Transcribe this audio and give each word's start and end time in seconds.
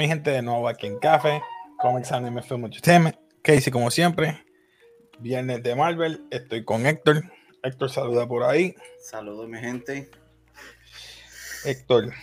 Mi 0.00 0.08
gente, 0.08 0.30
de 0.30 0.40
nuevo 0.40 0.66
aquí 0.66 0.86
en 0.86 0.98
Café, 0.98 1.42
Comics 1.76 2.10
Anime 2.10 2.40
Film 2.40 2.64
Entertainment. 2.64 3.16
Casey, 3.42 3.70
como 3.70 3.90
siempre, 3.90 4.42
viernes 5.18 5.62
de 5.62 5.74
Marvel. 5.74 6.26
Estoy 6.30 6.64
con 6.64 6.86
Héctor. 6.86 7.22
Héctor, 7.62 7.90
saluda 7.90 8.26
por 8.26 8.42
ahí. 8.42 8.74
Saludos, 9.02 9.46
mi 9.46 9.58
gente. 9.58 10.10
Héctor, 11.66 12.14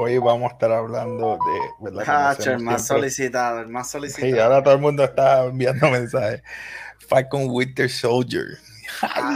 hoy 0.00 0.16
vamos 0.16 0.50
a 0.50 0.54
estar 0.54 0.72
habllo 0.72 1.36
de. 1.36 1.90
¿verdad? 1.90 2.38
el 2.46 2.60
más 2.60 2.86
solicitado, 2.86 3.60
el 3.60 3.68
más 3.68 3.90
solicitado. 3.90 4.32
Sí, 4.32 4.38
ahora 4.38 4.62
todo 4.62 4.72
el 4.72 4.80
mundo 4.80 5.04
está 5.04 5.44
enviando 5.44 5.90
mensajes. 5.90 6.42
Falcon 7.06 7.50
Winter 7.50 7.90
Soldier. 7.90 8.56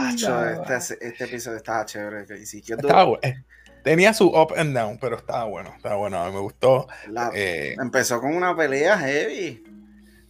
este, 0.09 1.07
este, 1.07 1.23
episodio 1.25 1.57
estaba 1.57 1.85
chévere. 1.85 2.25
Estaba 2.31 3.03
bueno. 3.03 3.45
Tenía 3.83 4.13
su 4.13 4.27
up 4.27 4.53
and 4.55 4.75
down, 4.75 4.97
pero 4.97 5.17
estaba 5.17 5.45
bueno, 5.45 5.73
estaba 5.75 5.95
bueno, 5.95 6.17
a 6.17 6.27
mí 6.27 6.33
me 6.33 6.39
gustó. 6.39 6.87
Eh, 7.33 7.75
empezó 7.81 8.21
con 8.21 8.35
una 8.35 8.55
pelea 8.55 8.97
heavy. 8.97 9.63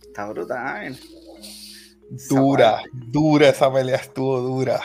Está 0.02 0.28
brutal. 0.28 1.00
Dura, 2.30 2.82
dura 2.92 3.50
esa 3.50 3.72
pelea, 3.72 3.98
estuvo 3.98 4.40
dura. 4.40 4.82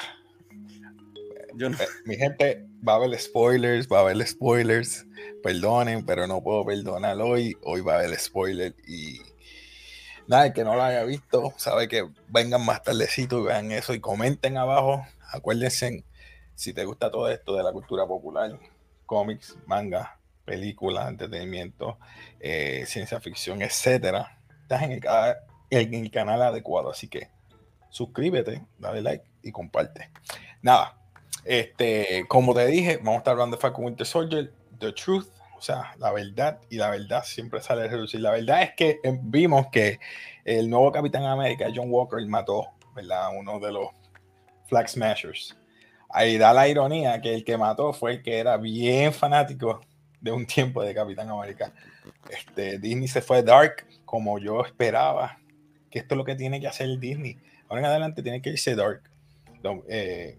Yo 1.55 1.71
no... 1.71 1.77
Eh, 1.77 1.87
mi 2.05 2.17
gente, 2.17 2.67
va 2.87 2.95
a 2.95 2.97
haber 2.97 3.19
spoilers, 3.19 3.89
va 3.89 3.99
a 3.99 4.01
haber 4.03 4.27
spoilers. 4.27 5.07
Perdonen, 5.43 6.05
pero 6.05 6.27
no 6.27 6.43
puedo 6.43 6.65
perdonar 6.65 7.21
hoy. 7.21 7.57
Hoy 7.63 7.80
va 7.80 7.95
a 7.95 7.99
haber 8.01 8.19
spoilers 8.19 8.75
y 8.87 9.21
nada, 10.29 10.47
el 10.47 10.53
que 10.53 10.63
no 10.63 10.77
lo 10.77 10.82
haya 10.82 11.03
visto, 11.05 11.53
sabe 11.57 11.88
que 11.88 12.07
vengan 12.29 12.65
más 12.65 12.82
tardecito 12.82 13.41
y 13.41 13.47
vean 13.47 13.73
eso 13.73 13.95
y 13.95 14.01
comenten 14.01 14.57
abajo. 14.57 15.05
Acuérdense 15.32 16.05
si 16.59 16.73
te 16.73 16.84
gusta 16.84 17.09
todo 17.09 17.28
esto 17.28 17.54
de 17.54 17.62
la 17.62 17.70
cultura 17.70 18.04
popular, 18.04 18.59
cómics, 19.06 19.56
manga, 19.66 20.18
películas, 20.45 21.09
entretenimiento, 21.09 21.98
eh, 22.40 22.82
ciencia 22.84 23.20
ficción, 23.20 23.62
etcétera, 23.62 24.40
estás 24.62 24.82
en 24.82 25.01
el, 25.70 26.10
canal 26.10 26.42
adecuado. 26.42 26.90
Así 26.90 27.06
que 27.06 27.30
suscríbete, 27.90 28.66
dale 28.76 29.02
like 29.02 29.24
y 29.45 29.52
comparte. 29.52 30.10
Nada, 30.60 30.98
este, 31.45 32.24
como 32.26 32.52
te 32.54 32.66
dije, 32.66 32.96
vamos 32.96 33.14
a 33.14 33.18
estar 33.18 33.32
hablando 33.34 33.56
de 33.56 33.60
Falcon 33.60 33.84
Winter 33.84 34.06
Soldier, 34.06 34.52
The 34.80 34.90
Truth, 34.90 35.29
o 35.56 35.62
sea, 35.62 35.95
la 35.98 36.10
verdad, 36.10 36.59
y 36.70 36.76
la 36.79 36.90
verdad 36.90 37.23
siempre 37.23 37.62
sale 37.62 37.82
a 37.82 37.86
reducir. 37.86 38.18
La 38.18 38.32
verdad 38.32 38.64
es 38.64 38.73
que 38.74 38.98
vimos 39.23 39.68
que 39.70 40.01
el 40.45 40.68
nuevo 40.68 40.90
Capitán 40.90 41.24
América, 41.24 41.68
John 41.73 41.86
Walker, 41.88 42.18
mató, 42.26 42.66
¿verdad? 42.96 43.29
Uno 43.38 43.60
de 43.60 43.70
los 43.70 43.90
Flag 44.66 44.88
Smashers 44.88 45.56
ahí 46.09 46.38
da 46.38 46.52
la 46.52 46.68
ironía 46.68 47.20
que 47.20 47.34
el 47.34 47.45
que 47.45 47.56
mató 47.56 47.92
fue 47.92 48.12
el 48.12 48.23
que 48.23 48.38
era 48.38 48.56
bien 48.56 49.12
fanático 49.12 49.80
de 50.20 50.32
un 50.32 50.46
tiempo 50.46 50.82
de 50.82 50.95
Capitán 50.95 51.28
América. 51.28 51.73
Este, 52.30 52.78
Disney 52.78 53.09
se 53.09 53.20
fue 53.20 53.42
dark 53.42 53.87
como 54.04 54.38
yo 54.38 54.64
esperaba, 54.64 55.38
que 55.90 56.01
esto 56.01 56.14
es 56.14 56.18
lo 56.18 56.24
que 56.24 56.34
tiene 56.34 56.60
que 56.60 56.66
hacer 56.66 56.98
Disney. 56.98 57.38
Ahora 57.68 57.82
en 57.82 57.86
adelante 57.86 58.23
tiene 58.23 58.40
que 58.40 58.51
irse 58.51 58.74
dark. 58.74 59.02
Eh, 59.88 60.38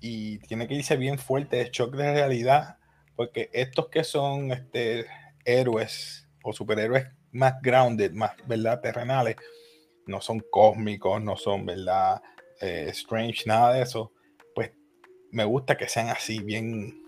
y 0.00 0.38
tiene 0.40 0.66
que 0.66 0.74
irse 0.74 0.96
bien 0.96 1.18
fuerte, 1.18 1.56
de 1.56 1.70
shock 1.70 1.94
de 1.94 2.12
realidad, 2.12 2.76
porque 3.16 3.50
estos 3.52 3.88
que 3.88 4.04
son 4.04 4.52
este, 4.52 5.06
héroes 5.44 6.28
o 6.42 6.52
superhéroes 6.52 7.06
más 7.30 7.54
grounded, 7.62 8.12
más 8.12 8.32
verdad 8.46 8.80
terrenales, 8.80 9.36
no 10.06 10.20
son 10.20 10.40
cósmicos, 10.50 11.22
no 11.22 11.36
son 11.36 11.64
verdad 11.64 12.20
eh, 12.60 12.88
strange, 12.90 13.44
nada 13.46 13.72
de 13.72 13.82
eso 13.82 14.12
me 15.32 15.44
gusta 15.44 15.76
que 15.76 15.88
sean 15.88 16.08
así, 16.08 16.38
bien, 16.40 17.02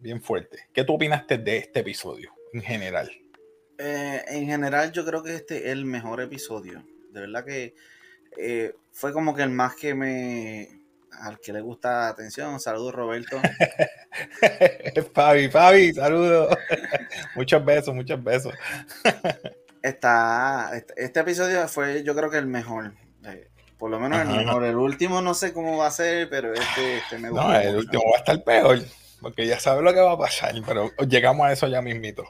bien 0.00 0.20
fuertes. 0.20 0.62
¿Qué 0.72 0.82
tú 0.82 0.94
opinaste 0.94 1.38
de 1.38 1.58
este 1.58 1.80
episodio 1.80 2.32
en 2.52 2.62
general? 2.62 3.10
Eh, 3.78 4.24
en 4.28 4.46
general, 4.46 4.90
yo 4.90 5.04
creo 5.04 5.22
que 5.22 5.36
este 5.36 5.58
es 5.58 5.66
el 5.66 5.84
mejor 5.84 6.20
episodio. 6.20 6.82
De 7.12 7.20
verdad 7.20 7.44
que 7.44 7.74
eh, 8.36 8.74
fue 8.92 9.12
como 9.12 9.34
que 9.34 9.42
el 9.42 9.50
más 9.50 9.76
que 9.76 9.94
me. 9.94 10.68
Al 11.20 11.38
que 11.40 11.52
le 11.52 11.60
gusta 11.60 12.08
atención. 12.08 12.58
Saludos, 12.60 12.94
Roberto. 12.94 13.40
Fabi, 15.14 15.48
Fabi, 15.48 15.92
saludos. 15.92 16.56
muchos 17.36 17.64
besos, 17.64 17.94
muchos 17.94 18.22
besos. 18.22 18.54
Está, 19.82 20.70
este, 20.74 20.94
este, 20.96 21.20
episodio 21.20 21.66
fue, 21.68 22.02
yo 22.02 22.14
creo 22.14 22.30
que 22.30 22.38
el 22.38 22.46
mejor. 22.46 22.94
Por 23.78 23.90
lo 23.90 24.00
menos 24.00 24.20
el 24.20 24.28
mejor. 24.28 24.64
El 24.64 24.76
último 24.76 25.22
no 25.22 25.34
sé 25.34 25.52
cómo 25.52 25.78
va 25.78 25.86
a 25.86 25.90
ser, 25.92 26.28
pero 26.28 26.52
este, 26.52 26.98
este 26.98 27.18
me 27.18 27.30
gusta. 27.30 27.46
No, 27.46 27.60
el 27.60 27.76
último 27.76 28.02
va 28.10 28.16
a 28.16 28.18
estar 28.18 28.42
peor, 28.42 28.80
porque 29.20 29.46
ya 29.46 29.60
sabes 29.60 29.84
lo 29.84 29.94
que 29.94 30.00
va 30.00 30.12
a 30.12 30.18
pasar, 30.18 30.54
pero 30.66 30.90
llegamos 31.08 31.46
a 31.46 31.52
eso 31.52 31.68
ya 31.68 31.80
mismito. 31.80 32.24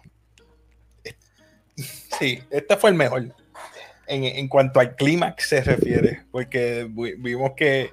Sí, 2.19 2.43
este 2.51 2.77
fue 2.77 2.91
el 2.91 2.97
mejor. 2.97 3.35
En, 4.07 4.49
cuanto 4.49 4.81
al 4.81 4.97
clímax 4.97 5.49
se 5.49 5.61
refiere, 5.63 6.25
porque 6.31 6.87
vimos 6.89 7.53
que 7.57 7.93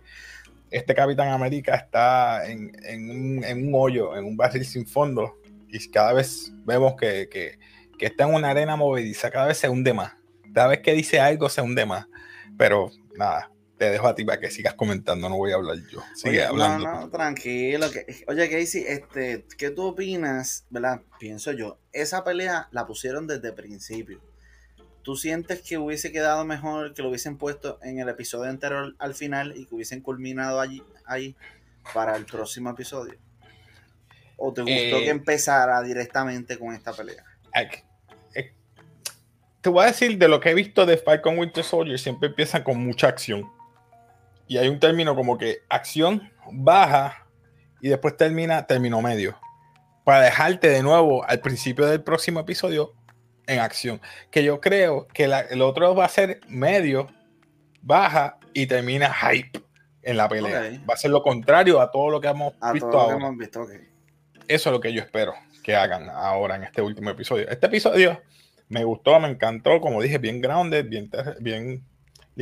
este 0.71 0.95
Capitán 0.95 1.29
América 1.29 1.75
está 1.75 2.49
en, 2.49 2.71
un, 3.09 3.71
hoyo, 3.73 4.15
en 4.15 4.23
un 4.23 4.37
barril 4.37 4.65
sin 4.65 4.87
fondo, 4.87 5.37
y 5.69 5.89
cada 5.89 6.13
vez 6.13 6.51
vemos 6.65 6.95
que, 6.95 7.27
que, 7.29 7.59
que 7.97 8.05
está 8.05 8.23
en 8.23 8.33
una 8.33 8.49
arena 8.49 8.75
movediza, 8.75 9.29
cada 9.29 9.47
vez 9.47 9.57
se 9.57 9.69
hunde 9.69 9.93
más. 9.93 10.13
Cada 10.53 10.67
vez 10.67 10.79
que 10.79 10.93
dice 10.93 11.19
algo 11.19 11.49
se 11.49 11.61
hunde 11.61 11.85
más. 11.85 12.07
Pero 12.57 12.91
nada, 13.17 13.51
te 13.77 13.89
dejo 13.89 14.07
a 14.07 14.15
ti 14.15 14.23
para 14.23 14.39
que 14.39 14.51
sigas 14.51 14.73
comentando, 14.73 15.29
no 15.29 15.37
voy 15.37 15.51
a 15.51 15.55
hablar 15.55 15.77
yo. 15.91 16.01
Sigue 16.15 16.43
hablando. 16.43 16.87
No, 16.87 17.01
no, 17.01 17.09
tranquilo. 17.09 17.87
oye, 18.27 18.49
Casey, 18.49 18.85
este, 18.87 19.45
¿qué 19.57 19.69
tú 19.71 19.83
opinas? 19.83 20.65
¿Verdad? 20.69 21.01
Pienso 21.19 21.51
yo, 21.51 21.79
esa 21.91 22.23
pelea 22.23 22.69
la 22.71 22.85
pusieron 22.85 23.27
desde 23.27 23.49
el 23.49 23.53
principio. 23.53 24.21
¿Tú 25.01 25.15
sientes 25.15 25.61
que 25.61 25.77
hubiese 25.77 26.11
quedado 26.11 26.45
mejor 26.45 26.93
que 26.93 27.03
lo 27.03 27.09
hubiesen 27.09 27.37
puesto 27.37 27.79
en 27.83 27.99
el 27.99 28.09
episodio 28.09 28.49
anterior 28.49 28.95
al 28.97 29.13
final 29.13 29.53
y 29.55 29.65
que 29.65 29.75
hubiesen 29.75 30.01
culminado 30.01 30.59
allí, 30.59 30.81
ahí 31.05 31.35
para 31.93 32.15
el 32.15 32.25
próximo 32.25 32.71
episodio? 32.71 33.15
¿O 34.37 34.51
te 34.51 34.61
gustó 34.61 34.99
que 34.99 35.07
eh, 35.07 35.09
empezara 35.09 35.81
directamente 35.83 36.57
con 36.57 36.73
esta 36.73 36.91
pelea? 36.91 37.23
Te 39.65 39.69
voy 39.69 39.83
a 39.83 39.87
decir 39.87 40.19
de 40.19 40.27
lo 40.27 40.39
que 40.39 40.51
he 40.51 40.53
visto 40.53 40.85
de 40.85 40.95
Falcon 40.95 41.39
Winter 41.39 41.63
Soldier, 41.63 41.97
siempre 41.97 42.29
empieza 42.29 42.63
con 42.63 42.85
mucha 42.85 43.07
acción. 43.07 43.51
Y 44.47 44.57
hay 44.59 44.67
un 44.67 44.79
término 44.79 45.15
como 45.15 45.39
que 45.39 45.63
acción 45.69 46.31
baja 46.51 47.25
y 47.81 47.89
después 47.89 48.15
termina 48.15 48.67
término 48.67 49.01
medio. 49.01 49.35
Para 50.03 50.21
dejarte 50.21 50.69
de 50.69 50.83
nuevo 50.83 51.27
al 51.27 51.39
principio 51.39 51.87
del 51.87 52.03
próximo 52.03 52.41
episodio 52.41 52.93
en 53.47 53.57
acción. 53.57 53.99
Que 54.29 54.43
yo 54.43 54.61
creo 54.61 55.07
que 55.07 55.23
el 55.23 55.61
otro 55.63 55.95
va 55.95 56.05
a 56.05 56.09
ser 56.09 56.41
medio, 56.47 57.07
baja 57.81 58.37
y 58.53 58.67
termina 58.67 59.11
hype 59.11 59.63
en 60.03 60.17
la 60.17 60.29
pelea. 60.29 60.79
Va 60.87 60.93
a 60.93 60.97
ser 60.97 61.09
lo 61.09 61.23
contrario 61.23 61.81
a 61.81 61.89
todo 61.89 62.11
lo 62.11 62.21
que 62.21 62.27
hemos 62.27 62.53
visto 62.71 62.99
ahora. 62.99 63.31
Eso 64.47 64.69
es 64.69 64.71
lo 64.71 64.79
que 64.79 64.93
yo 64.93 65.01
espero 65.01 65.33
que 65.63 65.75
hagan 65.75 66.07
ahora 66.07 66.55
en 66.55 66.65
este 66.65 66.83
último 66.83 67.09
episodio. 67.09 67.49
Este 67.49 67.65
episodio 67.65 68.21
me 68.69 68.83
gustó, 68.83 69.19
me 69.19 69.29
encantó, 69.29 69.79
como 69.79 70.01
dije, 70.01 70.17
bien 70.17 70.41
grounded, 70.41 70.85
bien, 70.87 71.09
bien 71.39 71.83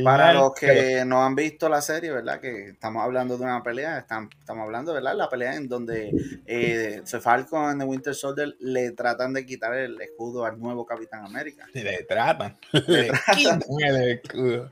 para 0.02 0.32
los 0.32 0.54
que 0.54 1.04
no 1.04 1.22
han 1.22 1.36
visto 1.36 1.68
la 1.68 1.80
serie, 1.80 2.10
¿verdad? 2.10 2.40
Que 2.40 2.70
estamos 2.70 3.04
hablando 3.04 3.38
de 3.38 3.44
una 3.44 3.62
pelea, 3.62 3.98
estamos, 3.98 4.30
hablando, 4.48 4.92
¿verdad? 4.92 5.14
La 5.14 5.28
pelea 5.28 5.54
en 5.54 5.68
donde 5.68 6.10
eh, 6.46 7.02
Falcon 7.20 7.78
de 7.78 7.84
Winter 7.84 8.14
Soldier 8.14 8.56
le 8.58 8.90
tratan 8.90 9.32
de 9.32 9.46
quitar 9.46 9.74
el 9.74 10.00
escudo 10.00 10.44
al 10.44 10.58
nuevo 10.58 10.84
Capitán 10.84 11.24
América. 11.24 11.68
Le 11.72 12.02
tratan. 12.04 12.58
Le, 12.72 13.12
quitan 13.36 13.62
el 13.78 14.10
escudo. 14.10 14.70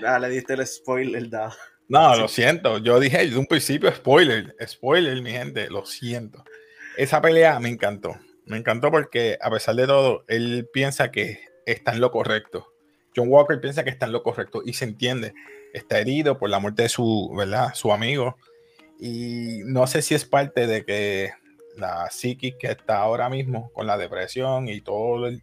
Le 0.00 0.28
diste 0.28 0.54
el 0.54 0.66
spoiler, 0.66 1.30
da. 1.30 1.54
No, 1.88 2.16
lo 2.16 2.26
siento. 2.26 2.78
Yo 2.78 2.98
dije 2.98 3.18
desde 3.18 3.38
un 3.38 3.46
principio 3.46 3.92
spoiler. 3.92 4.56
Spoiler, 4.66 5.22
mi 5.22 5.30
gente. 5.30 5.70
Lo 5.70 5.84
siento. 5.86 6.42
Esa 6.96 7.20
pelea 7.20 7.60
me 7.60 7.68
encantó. 7.68 8.16
Me 8.46 8.56
encantó 8.56 8.90
porque, 8.90 9.38
a 9.40 9.50
pesar 9.50 9.74
de 9.76 9.86
todo, 9.86 10.24
él 10.28 10.68
piensa 10.72 11.10
que 11.10 11.40
está 11.66 11.92
en 11.92 12.00
lo 12.00 12.10
correcto 12.10 12.72
John 13.14 13.28
Walker 13.28 13.60
piensa 13.60 13.84
que 13.84 13.90
está 13.90 14.06
en 14.06 14.12
lo 14.12 14.22
correcto 14.22 14.62
y 14.64 14.72
se 14.72 14.84
entiende. 14.84 15.34
Está 15.72 15.98
herido 15.98 16.38
por 16.38 16.50
la 16.50 16.58
muerte 16.58 16.82
de 16.82 16.88
su, 16.88 17.32
¿verdad? 17.36 17.74
su 17.74 17.92
amigo. 17.92 18.36
Y 18.98 19.60
no 19.64 19.86
sé 19.86 20.02
si 20.02 20.14
es 20.14 20.24
parte 20.24 20.66
de 20.66 20.84
que 20.84 21.30
la 21.76 22.08
psiquis 22.10 22.54
que 22.58 22.68
está 22.68 22.98
ahora 22.98 23.28
mismo 23.28 23.70
con 23.72 23.86
la 23.86 23.96
depresión 23.96 24.68
y 24.68 24.80
todo 24.80 25.26
el, 25.26 25.42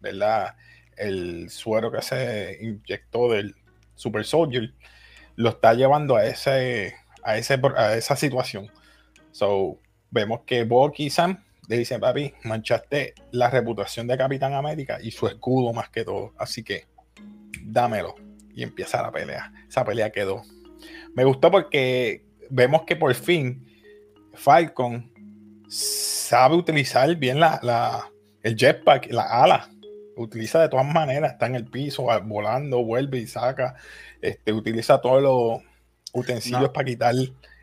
¿verdad? 0.00 0.56
el 0.96 1.50
suero 1.50 1.90
que 1.90 2.02
se 2.02 2.58
inyectó 2.60 3.30
del 3.30 3.54
Super 3.94 4.24
Soldier 4.24 4.72
lo 5.36 5.50
está 5.50 5.74
llevando 5.74 6.16
a, 6.16 6.24
ese, 6.24 6.94
a, 7.22 7.36
ese, 7.36 7.60
a 7.76 7.94
esa 7.94 8.16
situación. 8.16 8.70
So, 9.32 9.78
vemos 10.10 10.40
que 10.46 10.64
Bucky 10.64 11.06
y 11.06 11.10
Sam 11.10 11.42
le 11.70 11.78
dicen, 11.78 12.00
papi, 12.00 12.34
manchaste 12.42 13.14
la 13.30 13.48
reputación 13.48 14.08
de 14.08 14.18
Capitán 14.18 14.54
América 14.54 14.98
y 15.00 15.12
su 15.12 15.28
escudo 15.28 15.72
más 15.72 15.88
que 15.88 16.04
todo. 16.04 16.34
Así 16.36 16.64
que 16.64 16.88
dámelo. 17.62 18.16
Y 18.52 18.64
empieza 18.64 19.00
la 19.00 19.12
pelea. 19.12 19.52
Esa 19.68 19.84
pelea 19.84 20.10
quedó. 20.10 20.42
Me 21.14 21.22
gustó 21.22 21.48
porque 21.48 22.24
vemos 22.50 22.82
que 22.82 22.96
por 22.96 23.14
fin 23.14 23.64
Falcon 24.34 25.12
sabe 25.68 26.56
utilizar 26.56 27.14
bien 27.14 27.38
la, 27.38 28.10
el 28.42 28.56
jetpack, 28.56 29.12
la 29.12 29.22
ala. 29.22 29.70
Utiliza 30.16 30.60
de 30.60 30.70
todas 30.70 30.92
maneras, 30.92 31.34
está 31.34 31.46
en 31.46 31.54
el 31.54 31.66
piso, 31.66 32.08
volando, 32.24 32.82
vuelve 32.82 33.18
y 33.18 33.28
saca. 33.28 33.76
Este, 34.20 34.52
utiliza 34.52 35.00
todos 35.00 35.22
los 35.22 35.62
utensilios 36.12 36.70
para 36.70 36.84
quitar. 36.84 37.14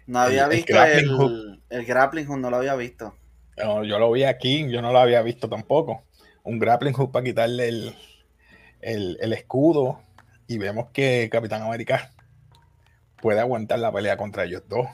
No 0.06 0.19
había 0.19 0.48
visto 0.48 0.71
el 0.71 0.77
grappling, 0.77 1.18
hook. 1.18 1.59
el 1.69 1.86
grappling 1.86 2.25
hook, 2.25 2.39
no 2.39 2.50
lo 2.50 2.56
había 2.56 2.75
visto. 2.75 3.13
Yo 3.57 4.00
lo 4.00 4.12
vi 4.12 4.24
aquí, 4.24 4.69
yo 4.69 4.81
no 4.81 4.92
lo 4.92 5.00
había 5.00 5.21
visto 5.21 5.50
tampoco. 5.50 6.04
Un 6.44 6.59
grappling 6.59 6.94
hook 6.94 7.12
para 7.12 7.25
quitarle 7.25 7.68
el, 7.68 7.95
el, 8.81 9.33
escudo. 9.33 10.01
Y 10.48 10.57
vemos 10.57 10.88
que 10.94 11.27
Capitán 11.31 11.62
América 11.62 12.12
puede 13.21 13.39
aguantar 13.39 13.80
la 13.80 13.92
pelea 13.92 14.15
contra 14.18 14.45
ellos 14.45 14.63
dos. 14.68 14.88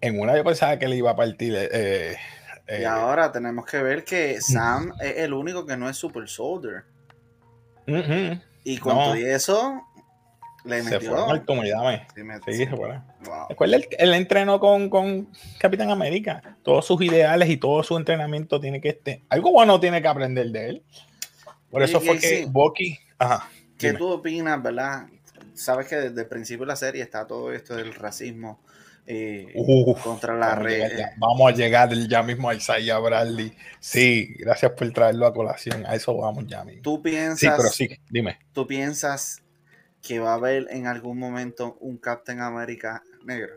En 0.00 0.20
una 0.20 0.36
yo 0.36 0.44
pensaba 0.44 0.78
que 0.78 0.86
le 0.86 0.96
iba 0.96 1.10
a 1.10 1.16
partir. 1.16 1.54
Eh, 1.56 2.16
eh, 2.68 2.80
y 2.82 2.84
ahora 2.84 3.32
tenemos 3.32 3.66
que 3.66 3.82
ver 3.82 4.04
que 4.04 4.40
Sam 4.40 4.92
es 5.00 5.18
el 5.18 5.32
único 5.32 5.66
que 5.66 5.76
no 5.76 5.88
es 5.88 5.96
Super 5.96 6.28
Soldier. 6.28 6.84
Y 8.64 8.78
con 8.78 8.94
todo 8.94 9.14
eso, 9.14 9.87
le 10.68 10.82
metió. 10.82 11.00
Se 11.00 11.06
fue 11.08 11.18
Sí, 12.46 12.52
sí, 12.52 12.64
se 12.66 12.76
fue. 12.76 13.00
Recuerda, 13.48 13.76
él, 13.98 14.14
entrenó 14.14 14.60
con, 14.60 14.88
con, 14.90 15.28
Capitán 15.58 15.90
América. 15.90 16.56
Todos 16.62 16.86
sus 16.86 17.00
ideales 17.02 17.48
y 17.48 17.56
todo 17.56 17.82
su 17.82 17.96
entrenamiento 17.96 18.60
tiene 18.60 18.80
que 18.80 18.90
estar. 18.90 19.18
Algo 19.28 19.52
bueno 19.52 19.80
tiene 19.80 20.02
que 20.02 20.08
aprender 20.08 20.46
de 20.50 20.68
él. 20.68 20.82
Por 21.70 21.82
eso 21.82 22.00
fue 22.00 22.18
que 22.18 22.46
Bucky. 22.48 22.98
Ajá. 23.18 23.48
¿Qué 23.78 23.92
tú 23.92 24.08
opinas, 24.08 24.62
verdad? 24.62 25.06
Sabes 25.54 25.88
que 25.88 25.96
desde 25.96 26.20
el 26.20 26.28
principio 26.28 26.64
de 26.64 26.68
la 26.68 26.76
serie 26.76 27.02
está 27.02 27.26
todo 27.26 27.52
esto 27.52 27.74
del 27.74 27.94
racismo 27.94 28.60
eh, 29.06 29.54
contra 30.02 30.36
la 30.36 30.54
red. 30.54 30.90
Vamos 31.16 31.50
a 31.50 31.54
llegar 31.54 31.92
ya 32.08 32.22
mismo 32.22 32.48
a 32.48 32.54
Isaiah 32.54 32.98
Bradley. 32.98 33.52
Sí, 33.80 34.34
gracias 34.38 34.72
por 34.72 34.90
traerlo 34.92 35.26
a 35.26 35.32
colación. 35.32 35.86
A 35.86 35.94
eso 35.94 36.16
vamos 36.16 36.46
ya 36.46 36.64
mismo. 36.64 36.82
¿Tú 36.82 37.02
piensas, 37.02 37.40
sí, 37.40 37.48
pero 37.56 37.68
sí, 37.70 37.88
dime. 38.10 38.38
¿Tú 38.52 38.66
piensas 38.66 39.42
que 40.02 40.18
va 40.18 40.32
a 40.32 40.34
haber 40.34 40.66
en 40.70 40.86
algún 40.86 41.18
momento 41.18 41.76
un 41.80 41.98
Captain 41.98 42.40
America 42.40 43.02
negro? 43.24 43.54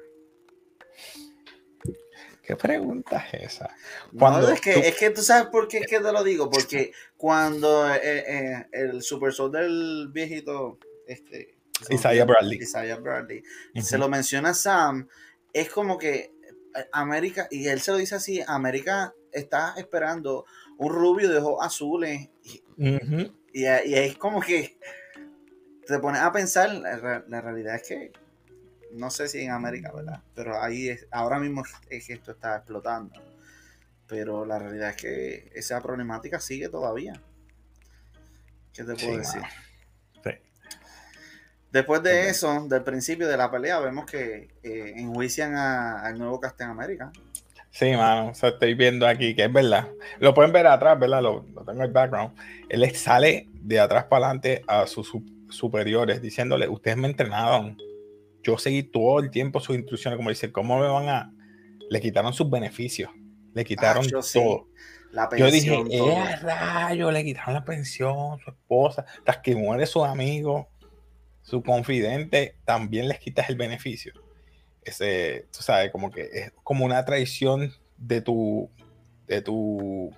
¿Qué 2.43 2.55
pregunta 2.55 3.25
es 3.31 3.53
esa? 3.53 3.75
Cuando 4.17 4.49
es, 4.49 4.59
que, 4.59 4.73
tú... 4.73 4.79
es 4.79 4.97
que 4.97 5.09
tú 5.11 5.21
sabes 5.21 5.47
por 5.47 5.67
qué 5.67 5.81
que 5.81 5.99
te 5.99 6.11
lo 6.11 6.23
digo. 6.23 6.49
Porque 6.49 6.91
cuando 7.15 7.89
eh, 7.93 7.99
eh, 8.03 8.67
el 8.71 9.01
Super 9.03 9.31
Soldier 9.31 9.63
del 9.63 10.09
viejito, 10.11 10.79
este, 11.07 11.57
Isaiah 11.89 12.25
Bradley, 12.25 12.57
Isaiah 12.57 12.97
Bradley 12.97 13.43
se 13.81 13.97
lo 13.97 14.09
menciona 14.09 14.53
Sam, 14.53 15.07
es 15.53 15.69
como 15.69 15.97
que 15.97 16.33
eh, 16.75 16.89
América, 16.91 17.47
y 17.51 17.67
él 17.67 17.79
se 17.79 17.91
lo 17.91 17.97
dice 17.97 18.15
así, 18.15 18.41
América 18.45 19.13
está 19.31 19.75
esperando 19.77 20.45
un 20.77 20.91
rubio 20.91 21.29
de 21.29 21.37
ojos 21.37 21.65
azules. 21.65 22.29
Y, 22.43 22.63
y, 23.53 23.65
es 23.65 24.17
como 24.17 24.41
que 24.41 24.77
te 25.87 25.99
pones 25.99 26.21
a 26.21 26.31
pensar, 26.31 26.69
la, 26.71 27.41
realidad 27.41 27.75
es 27.75 27.83
que 27.87 28.11
no 28.93 29.09
sé 29.09 29.27
si 29.27 29.41
en 29.41 29.51
América, 29.51 29.91
¿verdad? 29.93 30.21
Pero 30.35 30.61
ahí 30.61 30.89
es, 30.89 31.07
ahora 31.11 31.39
mismo 31.39 31.63
es 31.89 32.07
que 32.07 32.13
esto 32.13 32.31
está 32.31 32.57
explotando. 32.57 33.13
Pero 34.07 34.45
la 34.45 34.59
realidad 34.59 34.89
es 34.89 34.95
que 34.97 35.51
esa 35.55 35.81
problemática 35.81 36.39
sigue 36.39 36.67
todavía. 36.67 37.13
¿Qué 38.73 38.83
te 38.83 38.95
puedo 38.95 39.17
decir? 39.17 39.41
Después 41.71 42.03
de 42.03 42.27
eso, 42.27 42.67
del 42.67 42.83
principio 42.83 43.29
de 43.29 43.37
la 43.37 43.49
pelea, 43.49 43.79
vemos 43.79 44.05
que 44.05 44.49
eh, 44.61 44.93
enjuician 44.97 45.55
al 45.55 46.19
nuevo 46.19 46.37
Captain 46.37 46.69
América. 46.69 47.13
Sí, 47.69 47.91
mano, 47.93 48.31
o 48.31 48.33
sea, 48.33 48.49
estoy 48.49 48.73
viendo 48.73 49.07
aquí 49.07 49.33
que 49.33 49.45
es 49.45 49.53
verdad. 49.53 49.87
Lo 50.19 50.33
pueden 50.33 50.51
ver 50.51 50.67
atrás, 50.67 50.99
¿verdad? 50.99 51.21
Lo, 51.21 51.45
tengo 51.65 51.71
en 51.71 51.81
el 51.81 51.91
background. 51.91 52.35
Él 52.67 52.93
sale 52.93 53.47
de 53.53 53.79
atrás 53.79 54.03
para 54.05 54.25
adelante 54.25 54.61
a 54.67 54.85
sus 54.85 55.13
superiores 55.51 56.21
diciéndole, 56.21 56.67
ustedes 56.67 56.97
me 56.97 57.07
entrenaron. 57.07 57.77
Yo 58.43 58.57
seguí 58.57 58.83
todo 58.83 59.19
el 59.19 59.29
tiempo 59.29 59.59
sus 59.59 59.75
instrucciones, 59.75 60.17
como 60.17 60.29
dice, 60.29 60.51
¿cómo 60.51 60.79
me 60.79 60.87
van 60.87 61.09
a...? 61.09 61.33
Le 61.89 62.01
quitaron 62.01 62.33
sus 62.33 62.49
beneficios, 62.49 63.11
le 63.53 63.63
quitaron 63.63 64.07
todo. 64.09 64.67
yo 65.37 65.51
dije, 65.51 65.83
¡eh, 65.91 66.35
rayo! 66.41 67.11
Le 67.11 67.23
quitaron 67.23 67.53
la 67.53 67.65
pensión, 67.65 68.39
su 68.39 68.49
esposa, 68.49 69.05
hasta 69.19 69.41
que 69.41 69.55
muere 69.55 69.85
su 69.85 70.03
amigo 70.03 70.71
su 71.41 71.63
confidente, 71.63 72.55
también 72.65 73.07
les 73.07 73.19
quitas 73.19 73.49
el 73.49 73.55
beneficio. 73.55 74.13
Ese, 74.83 75.47
tú 75.51 75.61
sabes, 75.61 75.91
como 75.91 76.11
que 76.11 76.29
es 76.31 76.53
como 76.63 76.85
una 76.85 77.03
traición 77.05 77.73
de 77.97 78.21
tu, 78.21 78.69
de 79.27 79.41
tu, 79.41 80.13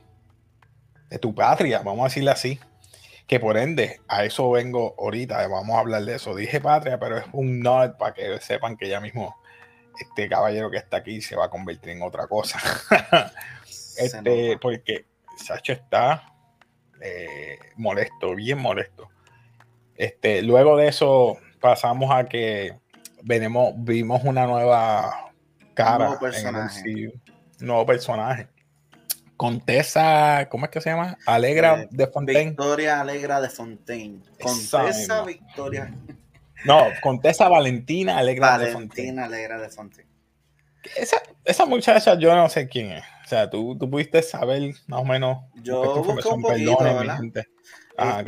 de 1.10 1.20
tu 1.20 1.34
patria, 1.34 1.80
vamos 1.80 2.02
a 2.02 2.10
decirle 2.10 2.32
así. 2.32 2.60
Que 3.28 3.40
por 3.40 3.58
ende, 3.58 4.02
a 4.08 4.26
eso 4.26 4.52
vengo 4.52 4.96
ahorita, 5.00 5.48
vamos 5.48 5.76
a 5.76 5.80
hablar 5.80 6.04
de 6.04 6.16
eso. 6.16 6.36
Dije 6.36 6.60
patria, 6.60 7.00
pero 7.00 7.18
es 7.18 7.26
un 7.32 7.62
nod 7.62 7.92
para 7.98 8.14
que 8.14 8.40
sepan 8.42 8.76
que 8.76 8.90
ya 8.90 9.00
mismo 9.00 9.36
este 10.00 10.28
caballero 10.28 10.70
que 10.70 10.78
está 10.78 10.98
aquí 10.98 11.22
se 11.22 11.36
va 11.36 11.46
a 11.46 11.50
convertir 11.50 11.92
en 11.92 12.02
otra 12.02 12.28
cosa. 12.28 12.60
este, 13.98 14.58
porque 14.58 15.06
Sacho 15.38 15.74
está 15.74 16.34
eh, 17.02 17.58
molesto, 17.76 18.36
bien 18.36 18.60
molesto. 18.60 19.10
Este, 19.96 20.42
luego 20.42 20.78
de 20.78 20.88
eso 20.88 21.38
pasamos 21.60 22.12
a 22.12 22.26
que 22.26 22.78
venimos, 23.24 23.74
vimos 23.78 24.24
una 24.24 24.46
nueva 24.46 25.32
cara. 25.74 26.06
Nuevo 26.06 26.20
personaje. 26.20 27.14
nuevo 27.60 27.86
personaje. 27.86 28.48
Contesa, 29.44 30.48
¿cómo 30.50 30.64
es 30.64 30.72
que 30.72 30.80
se 30.80 30.90
llama? 30.90 31.18
Alegra 31.26 31.82
eh, 31.82 31.88
de 31.92 32.08
Fontaine. 32.08 32.52
Victoria 32.52 33.02
Alegra 33.02 33.42
de 33.42 33.50
Fontaine. 33.50 34.22
Contesa 34.42 35.26
Victoria. 35.26 35.94
No, 36.64 36.86
Contesa 37.02 37.50
Valentina 37.50 38.20
Alegra 38.20 38.58
de 38.58 38.68
Fontaine. 38.68 38.88
Valentina 38.88 39.26
Alegra 39.26 39.62
de 39.62 39.68
Fontaine. 39.68 40.10
Esa, 40.96 41.22
esa, 41.44 41.66
muchacha 41.66 42.18
yo 42.18 42.34
no 42.34 42.48
sé 42.48 42.70
quién 42.70 42.94
es. 42.94 43.04
O 43.26 43.28
sea, 43.28 43.50
tú, 43.50 43.78
tú 43.78 43.90
pudiste 43.90 44.22
saber 44.22 44.62
más 44.88 45.02
o 45.02 45.04
menos. 45.04 45.40
Yo 45.56 46.02
busqué 46.02 46.30
un 46.30 46.42
poquito, 46.42 46.78
¿verdad? 46.82 47.20
¿qué, 47.20 47.32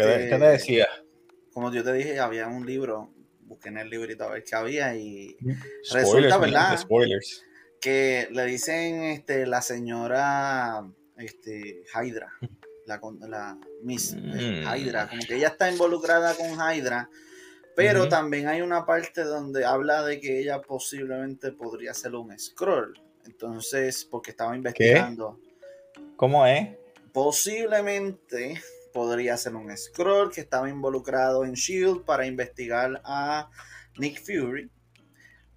te, 0.03 0.29
¿qué, 0.29 0.37
te 0.37 0.39
decía? 0.39 0.85
como 1.53 1.71
yo 1.71 1.81
te 1.81 1.93
dije, 1.93 2.19
había 2.19 2.49
un 2.49 2.65
libro, 2.65 3.13
busqué 3.45 3.69
en 3.69 3.77
el 3.77 3.89
librito 3.89 4.25
a 4.25 4.31
ver 4.31 4.43
qué 4.43 4.57
había 4.57 4.93
y 4.97 5.37
mm, 5.39 5.51
resulta, 5.93 6.37
¿verdad? 6.39 6.77
Spoilers. 6.77 7.45
Que 7.79 8.27
le 8.31 8.45
dicen 8.47 9.03
este, 9.03 9.45
la 9.45 9.61
señora 9.61 10.85
este, 11.17 11.83
Hydra, 11.93 12.31
la, 12.85 12.99
la 13.27 13.57
Miss 13.83 14.13
eh, 14.13 14.63
mm. 14.65 14.75
Hydra, 14.75 15.09
como 15.09 15.21
que 15.25 15.35
ella 15.35 15.49
está 15.49 15.71
involucrada 15.71 16.35
con 16.35 16.51
Hydra, 16.51 17.09
pero 17.75 18.07
también 18.07 18.47
hay 18.47 18.61
una 18.61 18.85
parte 18.85 19.23
donde 19.23 19.65
habla 19.65 20.03
de 20.03 20.19
que 20.21 20.39
ella 20.39 20.61
posiblemente 20.61 21.51
podría 21.51 21.93
ser 21.93 22.15
un 22.15 22.37
scroll. 22.39 22.99
Entonces, 23.25 24.05
porque 24.05 24.31
estaba 24.31 24.55
investigando. 24.55 25.39
¿Cómo 26.15 26.45
es? 26.45 26.69
Posiblemente 27.11 28.61
podría 28.93 29.35
ser 29.35 29.55
un 29.55 29.75
Scroll 29.75 30.31
que 30.31 30.41
estaba 30.41 30.69
involucrado 30.69 31.43
en 31.43 31.53
Shield 31.53 32.05
para 32.05 32.25
investigar 32.25 33.01
a 33.03 33.49
Nick 33.97 34.23
Fury. 34.23 34.69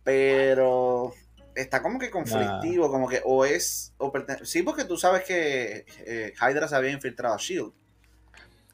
Pero 0.02 1.12
está 1.60 1.82
como 1.82 1.98
que 1.98 2.10
conflictivo, 2.10 2.90
como 2.90 3.08
que 3.08 3.20
o 3.24 3.44
es 3.44 3.92
o 3.98 4.12
Sí, 4.44 4.62
porque 4.62 4.84
tú 4.84 4.96
sabes 4.96 5.24
que 5.24 5.84
eh, 6.06 6.32
Hydra 6.40 6.68
se 6.68 6.76
había 6.76 6.90
infiltrado 6.90 7.34
a 7.34 7.38
Shield. 7.38 7.72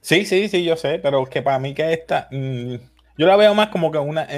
Sí, 0.01 0.25
sí, 0.27 0.49
sí, 0.49 0.65
yo 0.65 0.77
sé, 0.77 0.99
pero 0.99 1.25
que 1.25 1.43
para 1.43 1.59
mí 1.59 1.75
que 1.75 1.93
esta. 1.93 2.29
Mm, 2.31 2.75
yo 3.17 3.27
la 3.27 3.37
veo 3.37 3.55
más 3.55 3.69
como 3.69 3.91
que 3.91 3.99
una. 3.99 4.29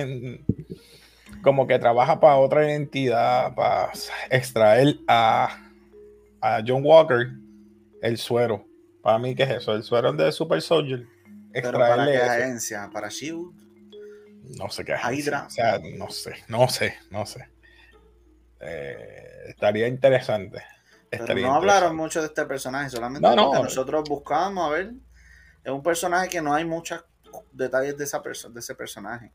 como 1.42 1.66
que 1.66 1.78
trabaja 1.78 2.20
para 2.20 2.36
otra 2.36 2.68
identidad, 2.70 3.54
para 3.54 3.90
extraer 4.30 4.96
a, 5.08 5.70
a 6.40 6.62
John 6.66 6.82
Walker 6.84 7.28
el 8.00 8.16
suero. 8.18 8.64
Para 9.02 9.18
mí, 9.18 9.34
¿qué 9.34 9.42
es 9.42 9.50
eso? 9.50 9.74
El 9.74 9.82
suero 9.82 10.12
de 10.12 10.30
Super 10.30 10.62
Soldier. 10.62 11.06
¿Pero 11.52 11.78
para 11.78 12.06
qué 12.06 12.16
agencia? 12.18 12.90
¿Para 12.92 13.08
SHIELD? 13.08 13.50
No 14.58 14.70
sé 14.70 14.84
qué 14.84 14.92
agencia. 14.92 15.44
O 15.46 15.50
sea, 15.50 15.78
no 15.78 16.10
sé, 16.10 16.34
no 16.48 16.68
sé, 16.68 16.94
no 17.10 17.26
sé. 17.26 17.48
Eh, 18.60 19.44
estaría 19.48 19.88
interesante. 19.88 20.62
Pero 21.10 21.34
no 21.34 21.54
hablaron 21.54 21.96
mucho 21.96 22.20
de 22.20 22.26
este 22.26 22.44
personaje, 22.46 22.90
solamente 22.90 23.26
no, 23.26 23.52
nosotros 23.54 24.08
buscábamos 24.08 24.68
a 24.68 24.70
ver. 24.74 24.92
Es 25.62 25.72
un 25.72 25.82
personaje 25.82 26.28
que 26.28 26.42
no 26.42 26.52
hay 26.54 26.64
muchos 26.64 27.04
detalles 27.52 27.96
de, 27.96 28.04
esa 28.04 28.20
de 28.20 28.60
ese 28.60 28.74
personaje. 28.74 29.32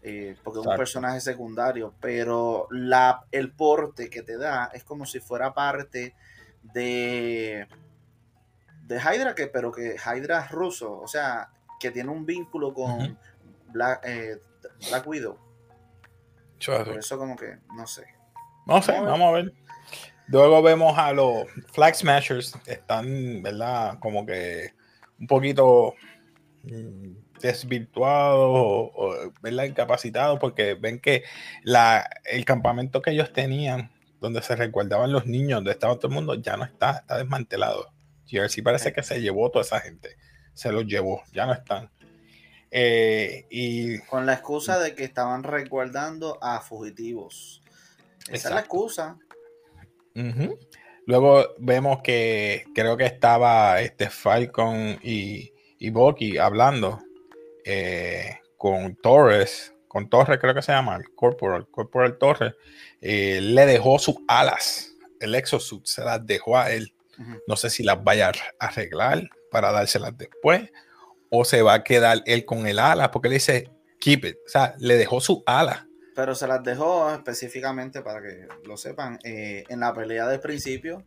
Eh, 0.00 0.36
porque 0.44 0.60
es 0.60 0.66
un 0.66 0.76
personaje 0.76 1.20
secundario, 1.20 1.92
pero 2.00 2.68
la, 2.70 3.24
el 3.32 3.52
porte 3.52 4.08
que 4.08 4.22
te 4.22 4.38
da 4.38 4.70
es 4.72 4.84
como 4.84 5.04
si 5.06 5.18
fuera 5.18 5.52
parte 5.52 6.14
de 6.62 7.66
de 8.88 8.96
Hydra, 8.96 9.34
que, 9.34 9.46
pero 9.46 9.70
que 9.70 9.96
Hydra 9.96 10.46
es 10.46 10.50
ruso, 10.50 10.98
o 10.98 11.06
sea, 11.06 11.50
que 11.78 11.90
tiene 11.90 12.10
un 12.10 12.24
vínculo 12.24 12.72
con 12.72 13.18
Black, 13.68 14.00
eh, 14.04 14.40
Black 14.88 15.06
Widow. 15.06 15.38
Por 16.66 16.98
eso 16.98 17.18
como 17.18 17.36
que, 17.36 17.58
no 17.74 17.86
sé. 17.86 18.06
No 18.68 18.82
sé, 18.82 18.92
vamos 18.92 19.28
a 19.30 19.32
ver. 19.32 19.52
Luego 20.26 20.60
vemos 20.60 20.98
a 20.98 21.14
los 21.14 21.46
Flag 21.72 21.94
Smashers, 21.94 22.54
están, 22.66 23.42
¿verdad? 23.42 23.98
Como 23.98 24.26
que 24.26 24.74
un 25.18 25.26
poquito 25.26 25.94
mm, 26.64 27.40
desvirtuados 27.40 28.50
o, 28.94 29.32
¿verdad? 29.40 29.64
incapacitados 29.64 30.38
porque 30.38 30.74
ven 30.74 31.00
que 31.00 31.24
la, 31.62 32.10
el 32.26 32.44
campamento 32.44 33.00
que 33.00 33.12
ellos 33.12 33.32
tenían, 33.32 33.90
donde 34.20 34.42
se 34.42 34.54
resguardaban 34.54 35.12
los 35.12 35.24
niños, 35.24 35.56
donde 35.56 35.70
estaba 35.70 35.96
todo 35.96 36.08
el 36.08 36.14
mundo, 36.14 36.34
ya 36.34 36.58
no 36.58 36.64
está, 36.64 36.98
está 36.98 37.16
desmantelado. 37.16 37.90
sí 38.48 38.60
parece 38.60 38.92
que 38.92 39.02
se 39.02 39.22
llevó 39.22 39.50
toda 39.50 39.64
esa 39.64 39.80
gente, 39.80 40.18
se 40.52 40.72
los 40.72 40.84
llevó, 40.84 41.22
ya 41.32 41.46
no 41.46 41.54
están. 41.54 41.90
Eh, 42.70 43.46
y, 43.48 43.98
Con 44.00 44.26
la 44.26 44.34
excusa 44.34 44.78
de 44.78 44.94
que 44.94 45.04
estaban 45.04 45.42
resguardando 45.42 46.38
a 46.42 46.60
fugitivos. 46.60 47.62
Esa 48.30 48.48
es 48.48 48.54
la 48.54 48.60
excusa. 48.60 49.18
Luego 51.06 51.54
vemos 51.58 52.00
que 52.02 52.64
creo 52.74 52.96
que 52.96 53.06
estaba 53.06 53.80
este 53.80 54.10
Falcon 54.10 54.98
y, 55.02 55.52
y 55.78 55.90
Bucky 55.90 56.36
hablando 56.38 57.00
eh, 57.64 58.40
con 58.56 58.96
Torres, 58.96 59.72
con 59.86 60.08
Torres 60.10 60.38
creo 60.38 60.54
que 60.54 60.62
se 60.62 60.72
llama, 60.72 60.96
el 60.96 61.14
Corporal, 61.14 61.66
Corporal 61.70 62.18
Torres, 62.18 62.54
eh, 63.00 63.40
le 63.40 63.64
dejó 63.66 63.98
sus 63.98 64.16
alas, 64.28 64.92
el 65.20 65.34
exosuit, 65.34 65.86
se 65.86 66.04
las 66.04 66.26
dejó 66.26 66.58
a 66.58 66.70
él. 66.70 66.92
No 67.48 67.56
sé 67.56 67.68
si 67.68 67.82
las 67.82 68.04
vaya 68.04 68.30
a 68.60 68.66
arreglar 68.66 69.28
para 69.50 69.72
dárselas 69.72 70.16
después 70.16 70.70
o 71.30 71.44
se 71.44 71.62
va 71.62 71.74
a 71.74 71.82
quedar 71.82 72.22
él 72.26 72.44
con 72.44 72.66
el 72.66 72.78
ala, 72.78 73.10
porque 73.10 73.28
le 73.28 73.34
dice, 73.34 73.70
keep 73.98 74.24
it, 74.24 74.36
o 74.46 74.48
sea, 74.48 74.74
le 74.78 74.96
dejó 74.96 75.20
su 75.20 75.42
ala. 75.46 75.87
Pero 76.18 76.34
se 76.34 76.48
las 76.48 76.64
dejó 76.64 77.14
específicamente 77.14 78.02
para 78.02 78.20
que 78.20 78.48
lo 78.64 78.76
sepan. 78.76 79.20
Eh, 79.22 79.62
en 79.68 79.78
la 79.78 79.94
pelea 79.94 80.26
del 80.26 80.40
principio, 80.40 81.04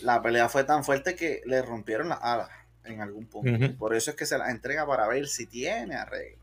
la 0.00 0.22
pelea 0.22 0.48
fue 0.48 0.64
tan 0.64 0.82
fuerte 0.82 1.14
que 1.14 1.42
le 1.44 1.60
rompieron 1.60 2.08
las 2.08 2.20
alas 2.22 2.48
en 2.84 3.02
algún 3.02 3.26
punto. 3.26 3.76
Por 3.76 3.94
eso 3.94 4.12
es 4.12 4.16
que 4.16 4.24
se 4.24 4.38
las 4.38 4.48
entrega 4.48 4.86
para 4.86 5.06
ver 5.08 5.28
si 5.28 5.44
tiene 5.44 5.94
arreglo. 5.94 6.42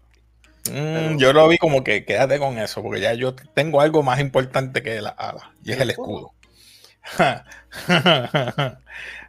Mm, 0.72 1.18
yo 1.18 1.34
lo 1.34 1.48
vi 1.48 1.58
como 1.58 1.84
que 1.84 2.06
quédate 2.06 2.38
con 2.38 2.60
eso, 2.60 2.84
porque 2.84 3.01
ya 3.01 3.16
yo 3.16 3.34
tengo 3.34 3.82
algo 3.82 4.04
más 4.04 4.20
importante 4.20 4.84
que 4.84 5.01
las 5.01 5.16
alas, 5.18 5.46
y 5.63 5.72
es 5.72 5.80
el 5.80 5.89
escudo. 5.89 6.34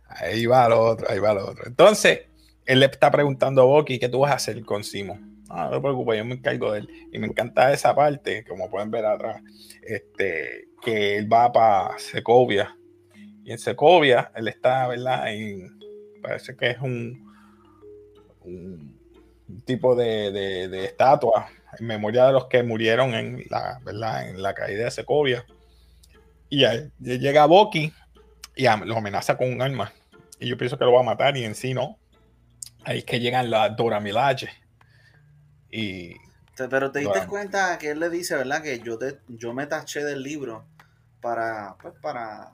ahí 0.09 0.45
va 0.45 0.69
lo 0.69 0.83
otro, 0.83 1.11
ahí 1.11 1.21
va 1.21 1.33
lo 1.33 1.49
otro. 1.49 1.67
Entonces, 1.67 2.27
él 2.67 2.81
le 2.81 2.87
está 2.87 3.11
preguntando 3.11 3.63
a 3.63 3.65
Bucky, 3.65 3.99
¿qué 3.99 4.11
tú 4.11 4.19
vas 4.19 4.33
a 4.33 4.35
hacer 4.35 4.63
con 4.67 4.85
Simon? 5.49 5.71
no 5.71 5.71
te 5.71 5.81
preocupes, 5.81 6.19
yo 6.19 6.25
me 6.25 6.35
encargo 6.35 6.73
de 6.73 6.81
él. 6.81 6.89
Y 7.13 7.19
me 7.19 7.27
encanta 7.27 7.73
esa 7.73 7.95
parte, 7.95 8.45
como 8.45 8.71
pueden 8.71 8.91
ver 8.91 9.07
atrás, 9.07 9.43
este, 9.83 10.69
que 10.83 11.17
él 11.17 11.33
va 11.33 11.53
para 11.53 11.99
Secovia. 11.99 12.77
Y 13.45 13.53
en 13.53 13.59
Secovia, 13.59 14.31
él 14.35 14.49
está, 14.49 14.89
¿verdad? 14.89 15.33
En, 15.33 15.79
parece 16.23 16.57
que 16.57 16.71
es 16.71 16.79
un, 16.81 17.27
tipo 19.65 19.95
de, 19.95 20.85
estatua 20.85 21.49
en 21.79 21.87
memoria 21.87 22.27
de 22.27 22.33
los 22.33 22.47
que 22.47 22.63
murieron 22.63 23.15
en 23.15 23.45
la, 23.51 23.81
¿verdad? 23.85 24.29
En 24.29 24.43
la 24.43 24.55
caída 24.55 24.85
de 24.85 24.91
Secovia. 24.91 25.45
Y 26.51 26.65
ahí 26.65 26.91
llega 26.99 27.47
Bucky 27.47 27.93
y 28.57 28.65
lo 28.65 28.97
amenaza 28.97 29.37
con 29.37 29.53
un 29.53 29.63
arma. 29.63 29.93
Y 30.41 30.49
yo 30.49 30.57
pienso 30.57 30.79
que 30.79 30.85
lo 30.85 30.93
va 30.93 31.01
a 31.01 31.05
matar 31.05 31.37
y 31.37 31.45
en 31.45 31.55
sí 31.55 31.75
no. 31.75 31.99
Ahí 32.85 32.99
es 32.99 33.05
que 33.05 33.21
llegan 33.21 33.51
las 33.51 33.77
Dora 33.77 34.01
Milaje 34.01 34.49
y, 35.71 36.17
pero 36.67 36.91
te 36.91 37.01
diste 37.01 37.27
cuenta 37.27 37.79
que 37.79 37.91
él 37.91 38.01
le 38.01 38.11
dice, 38.11 38.35
¿verdad? 38.35 38.63
Que 38.63 38.81
yo, 38.81 38.99
te, 38.99 39.21
yo 39.29 39.53
me 39.53 39.67
taché 39.67 40.03
del 40.05 40.23
libro 40.23 40.65
para, 41.21 41.77
pues, 41.81 41.95
para, 42.01 42.53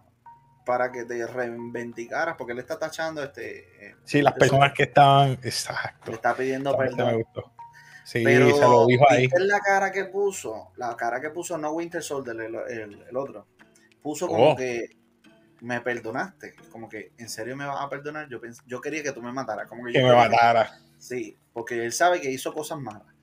para 0.66 0.92
que 0.92 1.04
te 1.04 1.26
reivindicaras, 1.26 2.36
porque 2.36 2.52
él 2.52 2.58
está 2.58 2.78
tachando 2.78 3.22
este... 3.22 3.86
Eh, 3.86 3.96
sí, 4.04 4.20
las 4.20 4.34
personas 4.34 4.72
que 4.72 4.84
estaban, 4.84 5.32
exacto. 5.42 6.10
Le 6.10 6.16
está 6.16 6.34
pidiendo 6.34 6.76
perdón. 6.76 7.24
Sí, 8.04 8.22
pero 8.22 8.54
se 8.54 8.60
lo 8.60 8.84
dijo 8.86 9.04
ahí. 9.08 9.28
la 9.38 9.60
cara 9.60 9.90
que 9.90 10.04
puso, 10.04 10.72
la 10.76 10.94
cara 10.94 11.22
que 11.22 11.30
puso 11.30 11.56
no 11.56 11.70
Winter 11.70 12.02
Soldier, 12.02 12.38
el, 12.38 12.54
el, 13.08 13.16
otro, 13.16 13.46
puso 14.02 14.28
como 14.28 14.50
oh. 14.50 14.56
que 14.56 14.98
me 15.62 15.80
perdonaste, 15.80 16.54
como 16.70 16.86
que 16.86 17.12
en 17.16 17.30
serio 17.30 17.56
me 17.56 17.64
vas 17.64 17.80
a 17.80 17.88
perdonar, 17.88 18.28
yo, 18.28 18.40
yo 18.66 18.80
quería 18.82 19.02
que 19.02 19.12
tú 19.12 19.22
me 19.22 19.32
mataras, 19.32 19.66
como 19.66 19.86
que, 19.86 19.92
que 19.92 20.02
me 20.02 20.14
mataras. 20.14 20.84
Sí, 21.04 21.36
porque 21.52 21.84
él 21.84 21.92
sabe 21.92 22.18
que 22.18 22.30
hizo 22.30 22.54
cosas 22.54 22.78
malas. 22.80 23.14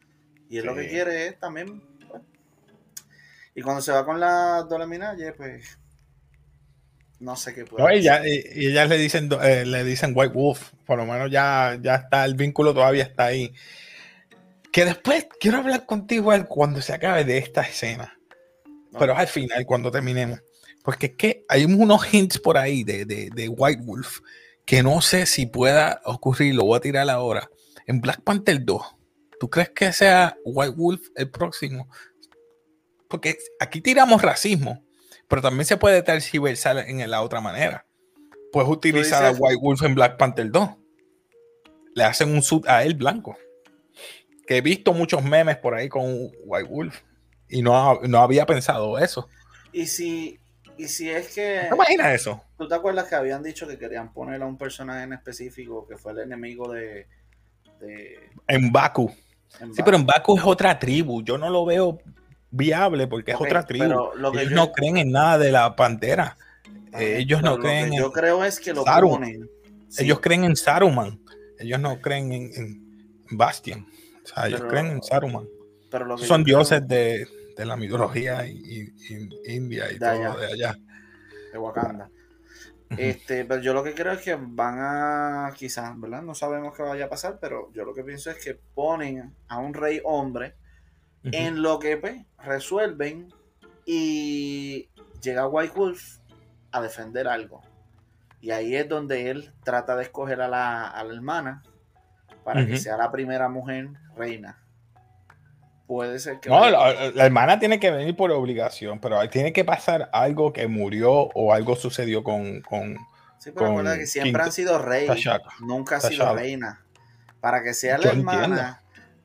Y 0.47 0.59
él 0.59 0.67
lo 0.67 0.75
que 0.75 0.87
quiere 0.87 1.25
es 1.25 1.39
también. 1.39 1.81
Pues, 2.07 2.21
y 3.55 3.63
cuando 3.63 3.81
se 3.81 3.91
va 3.91 4.05
con 4.05 4.19
la 4.19 4.67
Dolaminaye, 4.69 5.31
pues. 5.31 5.79
No 7.19 7.35
sé 7.35 7.55
qué 7.55 7.65
puede. 7.65 7.83
No, 7.83 7.91
y, 7.91 8.03
ya, 8.03 8.21
y, 8.23 8.67
ellas 8.67 8.87
le 8.87 8.99
dicen, 8.99 9.29
eh, 9.41 9.65
le 9.65 9.83
dicen 9.83 10.13
White 10.15 10.31
Wolf. 10.35 10.73
Por 10.85 10.99
lo 10.99 11.07
menos 11.07 11.31
ya, 11.31 11.75
ya 11.81 11.95
está, 11.95 12.23
el 12.23 12.35
vínculo 12.35 12.71
todavía 12.71 13.01
está 13.01 13.25
ahí. 13.25 13.51
Que 14.71 14.85
después 14.85 15.27
quiero 15.39 15.57
hablar 15.57 15.87
contigo 15.87 16.31
cuando 16.47 16.83
se 16.83 16.93
acabe 16.93 17.25
de 17.25 17.39
esta 17.39 17.63
escena. 17.63 18.15
Pero 18.99 19.17
al 19.17 19.27
final, 19.27 19.65
cuando 19.65 19.89
terminemos. 19.89 20.39
Porque 20.83 21.07
es 21.07 21.15
que 21.15 21.45
hay 21.49 21.65
unos 21.65 22.13
hints 22.13 22.37
por 22.37 22.59
ahí 22.59 22.83
de, 22.83 23.05
de, 23.05 23.31
de 23.33 23.49
White 23.49 23.81
Wolf 23.83 24.19
que 24.65 24.83
no 24.83 25.01
sé 25.01 25.25
si 25.25 25.47
pueda 25.47 25.99
ocurrir, 26.05 26.53
lo 26.53 26.65
voy 26.65 26.77
a 26.77 26.81
tirar 26.81 27.09
ahora 27.09 27.49
en 27.87 28.01
Black 28.01 28.21
Panther 28.21 28.63
2, 28.63 28.95
¿tú 29.39 29.49
crees 29.49 29.69
que 29.69 29.91
sea 29.93 30.37
White 30.45 30.75
Wolf 30.75 31.07
el 31.15 31.29
próximo? 31.29 31.87
Porque 33.07 33.37
aquí 33.59 33.81
tiramos 33.81 34.21
racismo, 34.21 34.83
pero 35.27 35.41
también 35.41 35.65
se 35.65 35.77
puede 35.77 36.01
tergiversar 36.01 36.77
en 36.77 37.09
la 37.09 37.21
otra 37.21 37.41
manera. 37.41 37.85
Puedes 38.51 38.69
utilizar 38.69 39.25
a 39.25 39.31
White 39.31 39.59
Wolf 39.61 39.81
en 39.83 39.95
Black 39.95 40.17
Panther 40.17 40.51
2. 40.51 40.69
Le 41.95 42.03
hacen 42.03 42.33
un 42.33 42.41
suit 42.41 42.67
a 42.67 42.83
él 42.83 42.95
blanco. 42.95 43.37
Que 44.45 44.57
he 44.57 44.61
visto 44.61 44.93
muchos 44.93 45.23
memes 45.23 45.57
por 45.57 45.73
ahí 45.73 45.87
con 45.87 46.29
White 46.45 46.69
Wolf 46.69 47.01
y 47.51 47.61
no, 47.61 47.99
no 48.01 48.19
había 48.19 48.45
pensado 48.45 48.97
eso. 48.97 49.27
Y 49.73 49.85
si, 49.85 50.39
y 50.77 50.87
si 50.87 51.09
es 51.09 51.35
que. 51.35 51.67
¿Te 51.69 51.75
imaginas 51.75 52.13
eso? 52.13 52.43
¿Tú 52.57 52.67
te 52.67 52.75
acuerdas 52.75 53.07
que 53.07 53.15
habían 53.15 53.43
dicho 53.43 53.67
que 53.67 53.77
querían 53.77 54.13
poner 54.13 54.41
a 54.41 54.45
un 54.45 54.57
personaje 54.57 55.03
en 55.03 55.13
específico 55.13 55.85
que 55.87 55.97
fue 55.97 56.13
el 56.13 56.19
enemigo 56.19 56.71
de, 56.71 57.07
en 58.47 58.71
Baku. 58.71 59.11
sí, 59.73 59.81
pero 59.83 59.97
en 59.97 60.05
Baku 60.05 60.37
es 60.37 60.43
otra 60.43 60.77
tribu. 60.77 61.23
Yo 61.23 61.37
no 61.37 61.49
lo 61.49 61.65
veo 61.65 61.99
viable 62.49 63.07
porque 63.07 63.31
es 63.31 63.37
otra 63.39 63.65
tribu. 63.65 64.11
ellos 64.33 64.51
no 64.51 64.71
creen 64.71 64.97
en 64.97 65.11
nada 65.11 65.37
de 65.37 65.51
la 65.51 65.75
pantera. 65.75 66.37
ellos 66.93 67.41
no 67.41 67.57
creen 67.57 67.93
Yo 67.93 68.11
creo 68.11 68.43
es 68.43 68.59
que 68.59 68.73
lo 68.73 68.83
ponen. 68.83 69.49
Ellos 69.97 70.19
creen 70.19 70.43
en 70.43 70.55
Saruman. 70.55 71.19
Ellos 71.59 71.79
no 71.79 71.99
creen 71.99 72.31
en, 72.31 72.81
Bastian. 73.33 73.85
O 74.23 74.27
sea, 74.27 74.47
ellos 74.47 74.63
creen 74.67 74.87
en 74.87 75.03
Saruman. 75.03 75.47
Pero 75.89 76.17
Son 76.17 76.43
dioses 76.43 76.87
de, 76.87 77.27
la 77.57 77.75
mitología 77.75 78.47
y, 78.47 78.91
india 79.45 79.91
y 79.91 79.99
todo 79.99 80.37
de 80.37 80.47
allá. 80.47 80.77
De 81.51 81.57
Wakanda. 81.57 82.09
Este, 82.97 83.45
pero 83.45 83.61
yo 83.61 83.73
lo 83.73 83.83
que 83.83 83.93
creo 83.93 84.13
es 84.13 84.21
que 84.21 84.35
van 84.35 84.77
a, 84.79 85.53
quizás, 85.55 85.99
¿verdad? 85.99 86.21
No 86.21 86.35
sabemos 86.35 86.75
qué 86.75 86.83
vaya 86.83 87.05
a 87.05 87.09
pasar, 87.09 87.37
pero 87.39 87.71
yo 87.73 87.85
lo 87.85 87.93
que 87.93 88.03
pienso 88.03 88.29
es 88.31 88.43
que 88.43 88.55
ponen 88.55 89.33
a 89.47 89.59
un 89.59 89.73
rey 89.73 90.01
hombre 90.03 90.55
en 91.23 91.61
lo 91.61 91.79
que 91.79 91.97
pues, 91.97 92.25
resuelven 92.39 93.31
y 93.85 94.89
llega 95.21 95.47
White 95.47 95.73
Wolf 95.75 96.17
a 96.71 96.81
defender 96.81 97.27
algo. 97.27 97.61
Y 98.41 98.51
ahí 98.51 98.75
es 98.75 98.89
donde 98.89 99.29
él 99.29 99.53
trata 99.63 99.95
de 99.95 100.03
escoger 100.03 100.41
a 100.41 100.47
la, 100.47 100.93
hermana 101.13 101.61
para 102.43 102.65
que 102.65 102.77
sea 102.77 102.97
la 102.97 103.11
primera 103.11 103.49
mujer 103.49 103.89
reina. 104.15 104.60
Puede 105.91 106.19
ser 106.19 106.39
que. 106.39 106.47
No, 106.47 106.69
la, 106.69 107.25
hermana 107.25 107.59
tiene 107.59 107.77
que 107.77 107.91
venir 107.91 108.15
por 108.15 108.31
obligación, 108.31 109.01
pero 109.01 109.19
tiene 109.29 109.51
que 109.51 109.65
pasar 109.65 110.09
algo 110.13 110.53
que 110.53 110.65
murió 110.67 111.11
o 111.11 111.51
algo 111.51 111.75
sucedió 111.75 112.23
con. 112.23 112.61
con 112.61 112.95
sí, 113.39 113.51
pero 113.53 113.73
con 113.73 113.83
que 113.83 114.07
siempre 114.07 114.41
han 114.41 114.53
sido 114.53 114.79
reyes. 114.79 115.27
Nunca 115.59 115.97
ha 115.97 115.99
sido 115.99 116.33
reina. 116.33 116.81
Para 117.41 117.61
que 117.61 117.73
sea 117.73 117.97
la 117.97 118.11
hermana, 118.11 118.83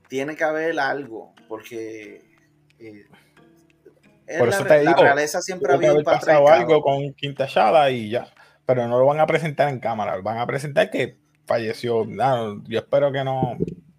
tiene 0.08 0.34
que 0.34 0.42
haber 0.42 0.80
algo, 0.80 1.36
porque. 1.48 2.34
Eh, 2.80 3.04
por 4.36 4.48
eso 4.48 4.64
la, 4.64 4.68
te 4.68 4.80
digo, 4.80 4.90
la 4.90 5.02
realeza 5.02 5.40
siempre 5.42 5.70
ha 5.70 5.76
habido 5.76 6.02
pasado 6.02 6.48
algo 6.48 6.80
con 6.82 7.14
Quinta 7.14 7.46
y 7.92 8.10
ya. 8.10 8.26
Pero 8.66 8.88
no 8.88 8.98
lo 8.98 9.06
van 9.06 9.20
a 9.20 9.26
presentar 9.28 9.68
en 9.68 9.78
cámara, 9.78 10.20
van 10.20 10.38
a 10.38 10.46
presentar 10.48 10.90
que 10.90 11.16
falleció. 11.46 12.04
yo 12.64 12.78
espero 12.80 13.12
que 13.12 13.22
no 13.22 13.56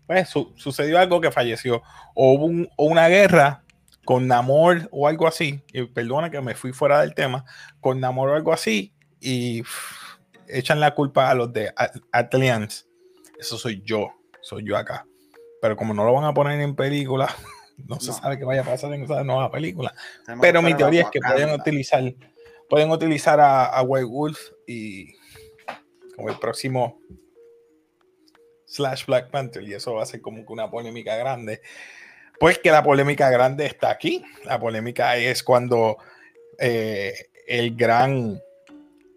pues 0.08 0.30
sucedió 0.56 0.98
algo 0.98 1.22
que 1.22 1.32
falleció. 1.32 1.84
O 2.16 2.34
hubo 2.34 2.68
una 2.78 3.08
guerra 3.08 3.64
con 4.06 4.28
Namor 4.28 4.88
o 4.92 5.08
algo 5.08 5.28
así. 5.28 5.62
Y 5.74 5.84
perdona 5.84 6.32
que 6.32 6.42
me 6.42 6.56
fui 6.56 6.74
fuera 6.74 7.02
del 7.02 7.14
tema. 7.14 7.46
Con 7.80 8.00
Namor 8.00 8.30
o 8.30 8.36
algo 8.36 8.54
así. 8.54 8.94
Y 9.20 9.64
echan 10.48 10.80
la 10.80 10.96
culpa 10.96 11.30
a 11.30 11.36
los 11.36 11.54
de 11.54 11.74
Atlians. 12.12 12.88
Eso 13.40 13.58
soy 13.58 13.84
yo. 13.86 14.14
Soy 14.42 14.66
yo 14.66 14.78
acá. 14.78 15.06
Pero 15.62 15.76
como 15.76 15.94
no 15.94 16.04
lo 16.06 16.14
van 16.14 16.24
a 16.24 16.34
poner 16.34 16.60
en 16.62 16.76
película, 16.76 17.30
no 17.78 18.00
se 18.00 18.14
sabe 18.14 18.38
qué 18.38 18.46
vaya 18.46 18.62
a 18.62 18.66
pasar 18.66 18.94
en 18.94 19.04
esa 19.04 19.24
nueva 19.24 19.52
película. 19.52 19.94
Pero 20.42 20.62
mi 20.62 20.74
teoría 20.74 21.02
es 21.02 21.10
que 21.10 21.20
pueden 21.20 21.52
utilizar 21.52 22.04
pueden 22.70 22.92
utilizar 22.92 23.40
a, 23.40 23.82
White 23.82 24.06
Wolf 24.06 24.40
y 24.66 25.14
como 26.16 26.30
el 26.30 26.38
próximo 26.40 27.00
slash 28.68 29.06
Black 29.06 29.32
Panther 29.32 29.64
y 29.64 29.74
eso 29.74 29.96
va 29.96 30.04
a 30.04 30.06
ser 30.06 30.22
como 30.22 30.46
que 30.46 30.54
una 30.54 30.70
polémica 30.70 31.16
grande. 31.16 31.62
Pues 32.40 32.60
que 32.60 32.70
la 32.70 32.84
polémica 32.84 33.32
grande 33.32 33.66
está 33.66 33.90
aquí. 33.90 34.24
La 34.46 34.60
polémica 34.60 35.18
es 35.18 35.42
cuando 35.42 35.98
eh, 36.60 37.30
el 37.48 37.76
gran 37.76 38.40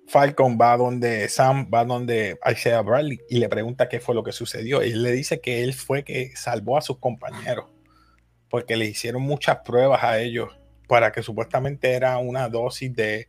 Falcon 0.08 0.58
va 0.60 0.76
donde 0.76 1.28
Sam, 1.28 1.70
va 1.72 1.84
donde 1.84 2.38
Isaiah 2.50 2.80
Bradley 2.80 3.20
y 3.28 3.38
le 3.38 3.48
pregunta 3.48 3.88
qué 3.88 4.00
fue 4.00 4.14
lo 4.14 4.24
que 4.24 4.32
sucedió. 4.32 4.82
Y 4.82 4.92
le 4.94 5.12
dice 5.12 5.40
que 5.40 5.62
él 5.62 5.74
fue 5.74 6.02
que 6.02 6.32
salvó 6.34 6.78
a 6.78 6.82
sus 6.82 6.98
compañeros 6.98 7.66
porque 8.48 8.76
le 8.76 8.86
hicieron 8.86 9.22
muchas 9.22 9.58
pruebas 9.58 10.02
a 10.02 10.18
ellos 10.18 10.50
para 10.88 11.12
que 11.12 11.22
supuestamente 11.22 11.92
era 11.92 12.18
una 12.18 12.48
dosis 12.48 12.92
de, 12.94 13.28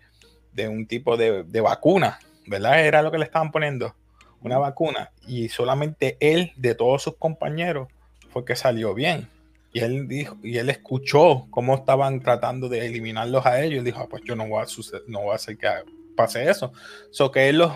un 0.68 0.88
tipo 0.88 1.16
de, 1.16 1.62
vacuna, 1.62 2.20
¿verdad? 2.48 2.84
Era 2.84 3.04
lo 3.04 3.12
que 3.12 3.20
le 3.20 3.26
estaban 3.26 3.52
poniendo, 3.52 3.96
una 4.42 4.58
vacuna. 4.58 5.12
Y 5.28 5.50
solamente 5.50 6.18
él, 6.20 6.52
de 6.56 6.76
todos 6.76 7.04
sus 7.04 7.18
compañeros, 7.18 7.88
fue 8.30 8.46
que 8.46 8.56
salió 8.56 8.94
bien. 8.94 9.28
Y 9.74 9.80
él 9.80 10.08
dijo, 10.08 10.38
y 10.44 10.58
él 10.58 10.70
escuchó 10.70 11.48
cómo 11.50 11.76
estaban 11.76 12.20
tratando 12.20 12.68
de 12.68 12.86
eliminarlos 12.86 13.46
a 13.46 13.62
ellos. 13.62 13.82
Y 13.82 13.86
dijo, 13.86 14.02
ah, 14.02 14.08
pues 14.10 14.24
yo 14.26 14.36
no 14.36 14.48
voy 14.48 14.64
a 14.64 14.66
no 15.08 15.22
voy 15.22 15.32
a 15.32 15.36
hacer 15.36 15.58
que 15.58 15.68
pase 16.16 16.50
eso. 16.50 16.74
So 17.12 17.32
que 17.32 17.50
él 17.50 17.60
los, 17.60 17.74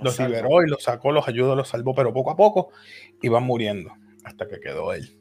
los 0.00 0.18
liberó 0.18 0.62
y 0.64 0.68
los 0.68 0.82
sacó, 0.82 1.12
los 1.12 1.28
ayudó, 1.28 1.54
los 1.54 1.68
salvó, 1.68 1.94
pero 1.94 2.12
poco 2.12 2.30
a 2.30 2.36
poco 2.36 2.70
iban 3.22 3.44
muriendo 3.44 3.92
hasta 4.24 4.48
que 4.48 4.60
quedó 4.60 4.92
él. 4.92 5.16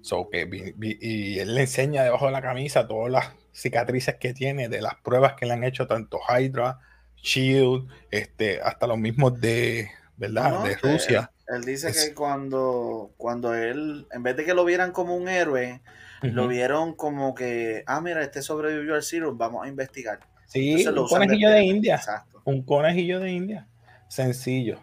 So 0.00 0.28
que 0.28 0.48
y 0.80 1.38
él 1.38 1.54
le 1.54 1.62
enseña 1.62 2.02
debajo 2.02 2.26
de 2.26 2.32
la 2.32 2.42
camisa 2.42 2.88
todas 2.88 3.10
las 3.10 3.32
cicatrices 3.52 4.16
que 4.16 4.34
tiene 4.34 4.68
de 4.68 4.82
las 4.82 4.96
pruebas 4.96 5.34
que 5.34 5.46
le 5.46 5.52
han 5.52 5.64
hecho 5.64 5.86
tanto 5.86 6.18
Hydra, 6.28 6.78
Shield, 7.26 7.88
este, 8.12 8.60
hasta 8.62 8.86
los 8.86 8.98
mismos 8.98 9.40
de, 9.40 9.90
¿verdad? 10.16 10.62
de 10.62 10.76
Rusia. 10.76 11.32
Él, 11.48 11.64
dice 11.64 11.92
que 11.92 12.14
cuando, 12.14 13.10
cuando 13.16 13.52
él, 13.52 14.06
en 14.12 14.22
vez 14.22 14.36
de 14.36 14.44
que 14.44 14.54
lo 14.54 14.64
vieran 14.64 14.92
como 14.92 15.16
un 15.16 15.28
héroe, 15.28 15.80
lo 16.22 16.46
vieron 16.46 16.94
como 16.94 17.34
que, 17.34 17.82
ah, 17.86 18.00
mira, 18.00 18.22
este 18.22 18.42
sobrevivió 18.42 18.94
al 18.94 19.02
Zero, 19.02 19.34
vamos 19.34 19.64
a 19.64 19.68
investigar. 19.68 20.20
Sí, 20.46 20.86
un 20.86 21.08
conejillo 21.08 21.50
de, 21.50 21.64
India. 21.64 22.00
Un 22.44 22.62
conejillo 22.62 23.18
de 23.18 23.32
India. 23.32 23.66
Sencillo. 24.08 24.78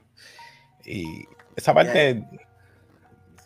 Y 0.85 1.25
esa 1.55 1.73
parte 1.73 2.25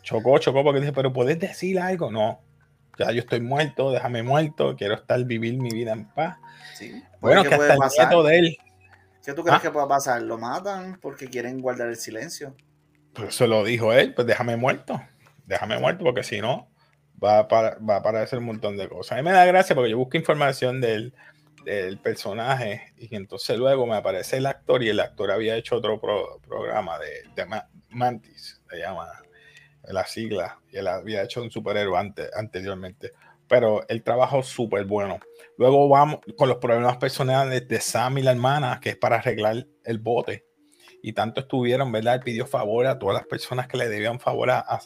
chocó, 0.02 0.38
chocó 0.38 0.64
porque 0.64 0.80
dije, 0.80 0.92
pero 0.92 1.12
¿puedes 1.12 1.38
decir 1.38 1.78
algo? 1.78 2.10
No. 2.10 2.40
Ya 2.98 3.12
yo 3.12 3.20
estoy 3.20 3.40
muerto, 3.40 3.92
déjame 3.92 4.24
muerto, 4.24 4.74
quiero 4.76 4.94
estar, 4.94 5.22
vivir 5.24 5.56
mi 5.56 5.70
vida 5.70 5.92
en 5.92 6.04
paz. 6.08 6.38
Sí. 6.74 7.00
Bueno, 7.20 7.44
que 7.44 7.54
hasta 7.54 7.74
el 7.74 7.80
nieto 7.96 8.22
de 8.24 8.38
él. 8.38 8.58
¿Qué 9.28 9.34
tú 9.34 9.42
crees 9.42 9.58
ah. 9.58 9.60
que 9.60 9.70
pueda 9.70 9.86
pasar? 9.86 10.22
¿Lo 10.22 10.38
matan 10.38 10.98
porque 11.02 11.28
quieren 11.28 11.60
guardar 11.60 11.88
el 11.88 11.96
silencio? 11.96 12.56
Pues 13.12 13.28
eso 13.28 13.46
lo 13.46 13.62
dijo 13.62 13.92
él, 13.92 14.14
pues 14.14 14.26
déjame 14.26 14.56
muerto. 14.56 15.02
Déjame 15.44 15.78
muerto 15.78 16.02
porque 16.02 16.22
si 16.22 16.40
no, 16.40 16.70
va 17.22 17.40
a, 17.40 17.42
va 17.46 17.94
a 17.94 17.98
aparecer 17.98 18.38
un 18.38 18.46
montón 18.46 18.78
de 18.78 18.88
cosas. 18.88 19.12
A 19.12 19.16
mí 19.16 19.22
me 19.22 19.32
da 19.32 19.44
gracia 19.44 19.76
porque 19.76 19.90
yo 19.90 19.98
busco 19.98 20.16
información 20.16 20.80
del, 20.80 21.12
del 21.66 21.98
personaje 21.98 22.94
y 22.96 23.14
entonces 23.14 23.58
luego 23.58 23.86
me 23.86 23.96
aparece 23.96 24.38
el 24.38 24.46
actor 24.46 24.82
y 24.82 24.88
el 24.88 24.98
actor 24.98 25.30
había 25.30 25.56
hecho 25.56 25.76
otro 25.76 26.00
programa 26.00 26.98
de, 26.98 27.24
de 27.36 27.62
Mantis, 27.90 28.62
se 28.70 28.78
llama 28.78 29.08
la 29.82 30.06
sigla, 30.06 30.58
y 30.72 30.78
él 30.78 30.86
había 30.86 31.22
hecho 31.22 31.42
un 31.42 31.50
superhéroe 31.50 31.98
anteriormente, 32.34 33.12
pero 33.48 33.86
el 33.88 34.02
trabajo 34.02 34.42
súper 34.42 34.84
bueno. 34.84 35.18
Luego 35.56 35.88
vamos 35.88 36.20
con 36.36 36.48
los 36.48 36.58
problemas 36.58 36.98
personales 36.98 37.66
de 37.66 37.80
Sam 37.80 38.18
y 38.18 38.22
la 38.22 38.32
hermana, 38.32 38.78
que 38.80 38.90
es 38.90 38.96
para 38.96 39.16
arreglar 39.16 39.66
el 39.84 39.98
bote. 39.98 40.44
Y 41.02 41.12
tanto 41.12 41.40
estuvieron, 41.40 41.90
¿verdad? 41.90 42.16
Él 42.16 42.20
pidió 42.20 42.46
favor 42.46 42.86
a 42.86 42.98
todas 42.98 43.14
las 43.14 43.26
personas 43.26 43.66
que 43.68 43.76
le 43.76 43.88
debían 43.88 44.20
favor 44.20 44.50
a, 44.50 44.80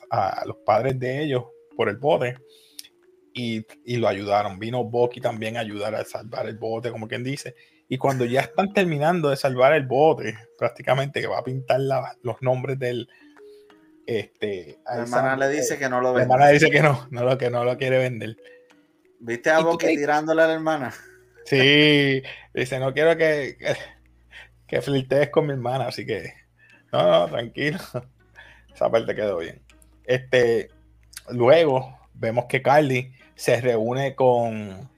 los 0.46 0.56
padres 0.64 0.98
de 0.98 1.22
ellos 1.22 1.44
por 1.76 1.88
el 1.88 1.96
bote. 1.96 2.36
Y, 3.34 3.66
y, 3.84 3.96
lo 3.96 4.08
ayudaron. 4.08 4.58
Vino 4.58 4.84
Bucky 4.84 5.20
también 5.20 5.56
a 5.56 5.60
ayudar 5.60 5.94
a 5.94 6.04
salvar 6.04 6.46
el 6.46 6.58
bote, 6.58 6.90
como 6.90 7.08
quien 7.08 7.24
dice. 7.24 7.54
Y 7.88 7.96
cuando 7.96 8.26
ya 8.26 8.40
están 8.42 8.72
terminando 8.72 9.30
de 9.30 9.36
salvar 9.36 9.72
el 9.72 9.86
bote, 9.86 10.36
prácticamente 10.58 11.20
que 11.20 11.26
va 11.26 11.38
a 11.38 11.44
pintar 11.44 11.80
los 12.22 12.42
nombres 12.42 12.78
del, 12.78 13.08
este, 14.06 14.78
la 14.84 15.02
hermana 15.02 15.36
le 15.36 15.48
dice 15.48 15.78
que 15.78 15.88
no 15.88 16.00
lo 16.00 16.12
vende. 16.12 16.28
La 16.28 16.34
hermana 16.34 16.50
dice 16.50 16.70
que 16.70 16.82
no, 16.82 17.06
no 17.10 17.24
lo, 17.24 17.38
que 17.38 17.50
no 17.50 17.64
lo 17.64 17.76
quiere 17.76 17.98
vender. 17.98 18.36
¿Viste 19.20 19.50
a 19.50 19.60
Boqui 19.60 19.96
tirándole 19.96 20.42
a 20.42 20.46
la 20.48 20.54
hermana? 20.54 20.92
Sí, 21.44 22.22
dice, 22.54 22.78
no 22.78 22.92
quiero 22.92 23.16
que, 23.16 23.56
que, 24.66 24.82
flirtees 24.82 25.30
con 25.30 25.46
mi 25.46 25.52
hermana, 25.52 25.86
así 25.86 26.04
que 26.06 26.32
no, 26.92 27.06
no, 27.06 27.28
tranquilo. 27.28 27.78
Esa 28.74 28.90
parte 28.90 29.14
quedó 29.14 29.38
bien. 29.38 29.62
Este, 30.04 30.70
luego 31.30 31.98
vemos 32.14 32.46
que 32.48 32.62
Carly 32.62 33.12
se 33.34 33.60
reúne 33.60 34.14
con 34.14 34.88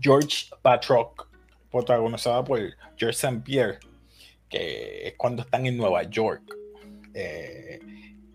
George 0.00 0.46
Patrock, 0.62 1.28
protagonizada 1.70 2.44
por 2.44 2.60
George 2.96 3.16
St. 3.16 3.40
Pierre, 3.44 3.78
que 4.48 5.08
es 5.08 5.14
cuando 5.16 5.42
están 5.42 5.66
en 5.66 5.76
Nueva 5.76 6.02
York. 6.04 6.42
Eh, 7.14 7.80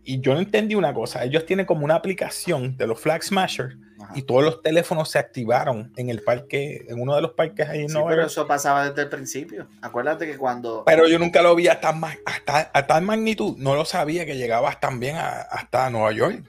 y 0.03 0.21
yo 0.21 0.33
no 0.33 0.39
entendí 0.39 0.73
una 0.73 0.93
cosa. 0.93 1.23
Ellos 1.23 1.45
tienen 1.45 1.65
como 1.65 1.85
una 1.85 1.95
aplicación 1.95 2.75
de 2.77 2.87
los 2.87 2.99
Flag 2.99 3.23
Smashers 3.23 3.77
y 4.15 4.23
todos 4.23 4.43
los 4.43 4.61
teléfonos 4.61 5.11
se 5.11 5.19
activaron 5.19 5.93
en 5.97 6.09
el 6.09 6.23
parque, 6.23 6.85
en 6.87 6.99
uno 6.99 7.15
de 7.15 7.21
los 7.21 7.33
parques 7.33 7.67
ahí 7.67 7.81
en 7.81 7.89
sí, 7.89 7.97
Pero 8.07 8.25
eso 8.25 8.47
pasaba 8.47 8.89
desde 8.89 9.03
el 9.03 9.09
principio. 9.09 9.67
Acuérdate 9.81 10.25
que 10.25 10.37
cuando. 10.37 10.83
Pero 10.85 11.07
yo 11.07 11.19
nunca 11.19 11.41
lo 11.41 11.53
vi 11.53 11.67
a 11.67 11.79
tan, 11.79 12.01
hasta, 12.25 12.71
a 12.73 12.87
tal 12.87 13.03
magnitud. 13.03 13.55
No 13.57 13.75
lo 13.75 13.85
sabía 13.85 14.25
que 14.25 14.37
llegabas 14.37 14.79
también 14.79 15.17
hasta 15.17 15.89
Nueva 15.89 16.11
York. 16.11 16.43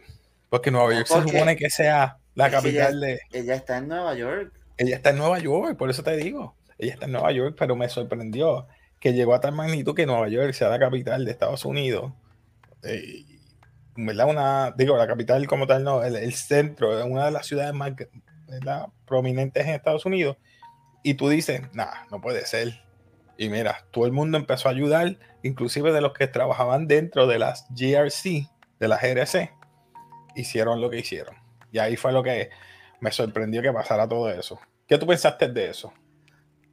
Porque 0.48 0.70
Nueva 0.70 0.94
York 0.94 1.06
se 1.06 1.22
supone 1.22 1.56
que 1.56 1.70
sea 1.70 2.18
la 2.34 2.50
capital 2.50 3.00
de. 3.00 3.20
Ella 3.32 3.56
está 3.56 3.78
en 3.78 3.88
Nueva 3.88 4.14
York. 4.14 4.52
Ella 4.78 4.96
está 4.96 5.10
en 5.10 5.18
Nueva 5.18 5.38
York, 5.38 5.76
por 5.76 5.90
eso 5.90 6.02
te 6.02 6.16
digo. 6.16 6.56
Ella 6.78 6.94
está 6.94 7.04
en 7.04 7.12
Nueva 7.12 7.30
York, 7.32 7.56
pero 7.58 7.76
me 7.76 7.88
sorprendió 7.90 8.66
que 9.00 9.14
llegó 9.14 9.34
a 9.34 9.40
tal 9.40 9.52
magnitud 9.52 9.94
que 9.94 10.06
Nueva 10.06 10.28
York 10.28 10.52
sea 10.52 10.68
la 10.68 10.78
capital 10.78 11.24
de 11.24 11.30
Estados 11.30 11.64
Unidos. 11.64 12.12
Eh, 12.82 13.24
¿verdad? 13.96 14.28
Una, 14.28 14.74
digo, 14.76 14.96
la 14.96 15.06
capital 15.06 15.46
como 15.46 15.66
tal, 15.66 15.84
no, 15.84 16.04
el, 16.04 16.32
centro, 16.34 17.04
una 17.06 17.26
de 17.26 17.30
las 17.32 17.46
ciudades 17.46 17.74
más 17.74 17.92
prominentes 19.06 19.66
en 19.66 19.74
Estados 19.74 20.06
Unidos, 20.06 20.36
y 21.02 21.14
tú 21.14 21.28
dices, 21.28 21.62
nada, 21.72 22.06
no 22.10 22.20
puede 22.20 22.44
ser. 22.46 22.82
Y 23.38 23.48
mira, 23.48 23.86
todo 23.90 24.04
el 24.04 24.12
mundo 24.12 24.36
empezó 24.36 24.68
a 24.68 24.72
ayudar, 24.72 25.16
inclusive 25.42 25.92
de 25.92 26.02
los 26.02 26.12
que 26.12 26.26
trabajaban 26.26 26.86
dentro 26.86 27.26
de 27.26 27.38
las 27.38 27.66
GRC, 27.70 28.48
de 28.78 28.88
las 28.88 29.00
GRC, 29.00 29.50
hicieron 30.36 30.80
lo 30.80 30.90
que 30.90 30.98
hicieron. 30.98 31.34
Y 31.72 31.78
ahí 31.78 31.96
fue 31.96 32.12
lo 32.12 32.22
que 32.22 32.50
me 33.00 33.10
sorprendió 33.12 33.62
que 33.62 33.72
pasara 33.72 34.08
todo 34.08 34.30
eso. 34.30 34.60
¿Qué 34.86 34.98
tú 34.98 35.06
pensaste 35.06 35.48
de 35.48 35.70
eso? 35.70 35.92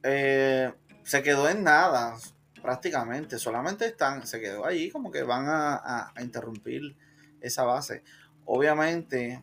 Eh, 0.02 0.70
se 1.08 1.22
quedó 1.22 1.48
en 1.48 1.64
nada, 1.64 2.16
prácticamente. 2.60 3.38
Solamente 3.38 3.86
están, 3.86 4.26
se 4.26 4.40
quedó 4.40 4.66
ahí 4.66 4.90
como 4.90 5.10
que 5.10 5.22
van 5.22 5.46
a 5.48 6.12
interrumpir 6.20 6.96
esa 7.40 7.64
base. 7.64 8.02
Obviamente, 8.44 9.42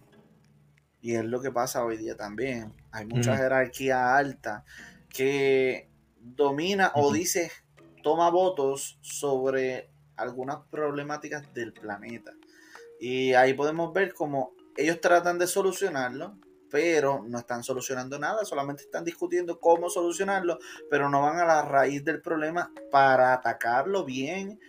y 1.02 1.16
es 1.16 1.26
lo 1.26 1.42
que 1.42 1.52
pasa 1.52 1.84
hoy 1.84 1.98
día 1.98 2.16
también, 2.16 2.74
hay 2.92 3.06
mucha 3.06 3.38
jerarquía 3.38 4.18
alta 4.18 4.66
que 5.10 5.90
domina 6.20 6.92
o 6.96 7.14
dice, 7.14 7.52
toma 8.02 8.30
votos 8.30 8.98
sobre 9.02 9.90
algunas 10.16 10.58
problemáticas 10.72 11.54
del 11.54 11.74
planeta. 11.74 12.32
Y 13.00 13.34
ahí 13.34 13.54
podemos 13.54 13.94
ver 13.94 14.14
cómo 14.14 14.54
ellos 14.78 15.00
tratan 15.02 15.38
de 15.38 15.48
solucionarlo, 15.48 16.38
pero 16.76 17.24
no 17.26 17.40
están 17.40 17.64
solucionando 17.64 18.20
nada, 18.20 18.44
solamente 18.44 18.84
están 18.84 19.06
discutiendo 19.06 19.62
cómo 19.62 19.90
solucionarlo, 19.90 20.60
pero 20.90 21.10
no 21.10 21.22
van 21.22 21.40
a 21.40 21.46
la 21.46 21.62
raíz 21.62 22.04
del 22.04 22.22
problema 22.22 22.70
para 22.92 23.32
atacarlo 23.32 24.04
bien. 24.04 24.60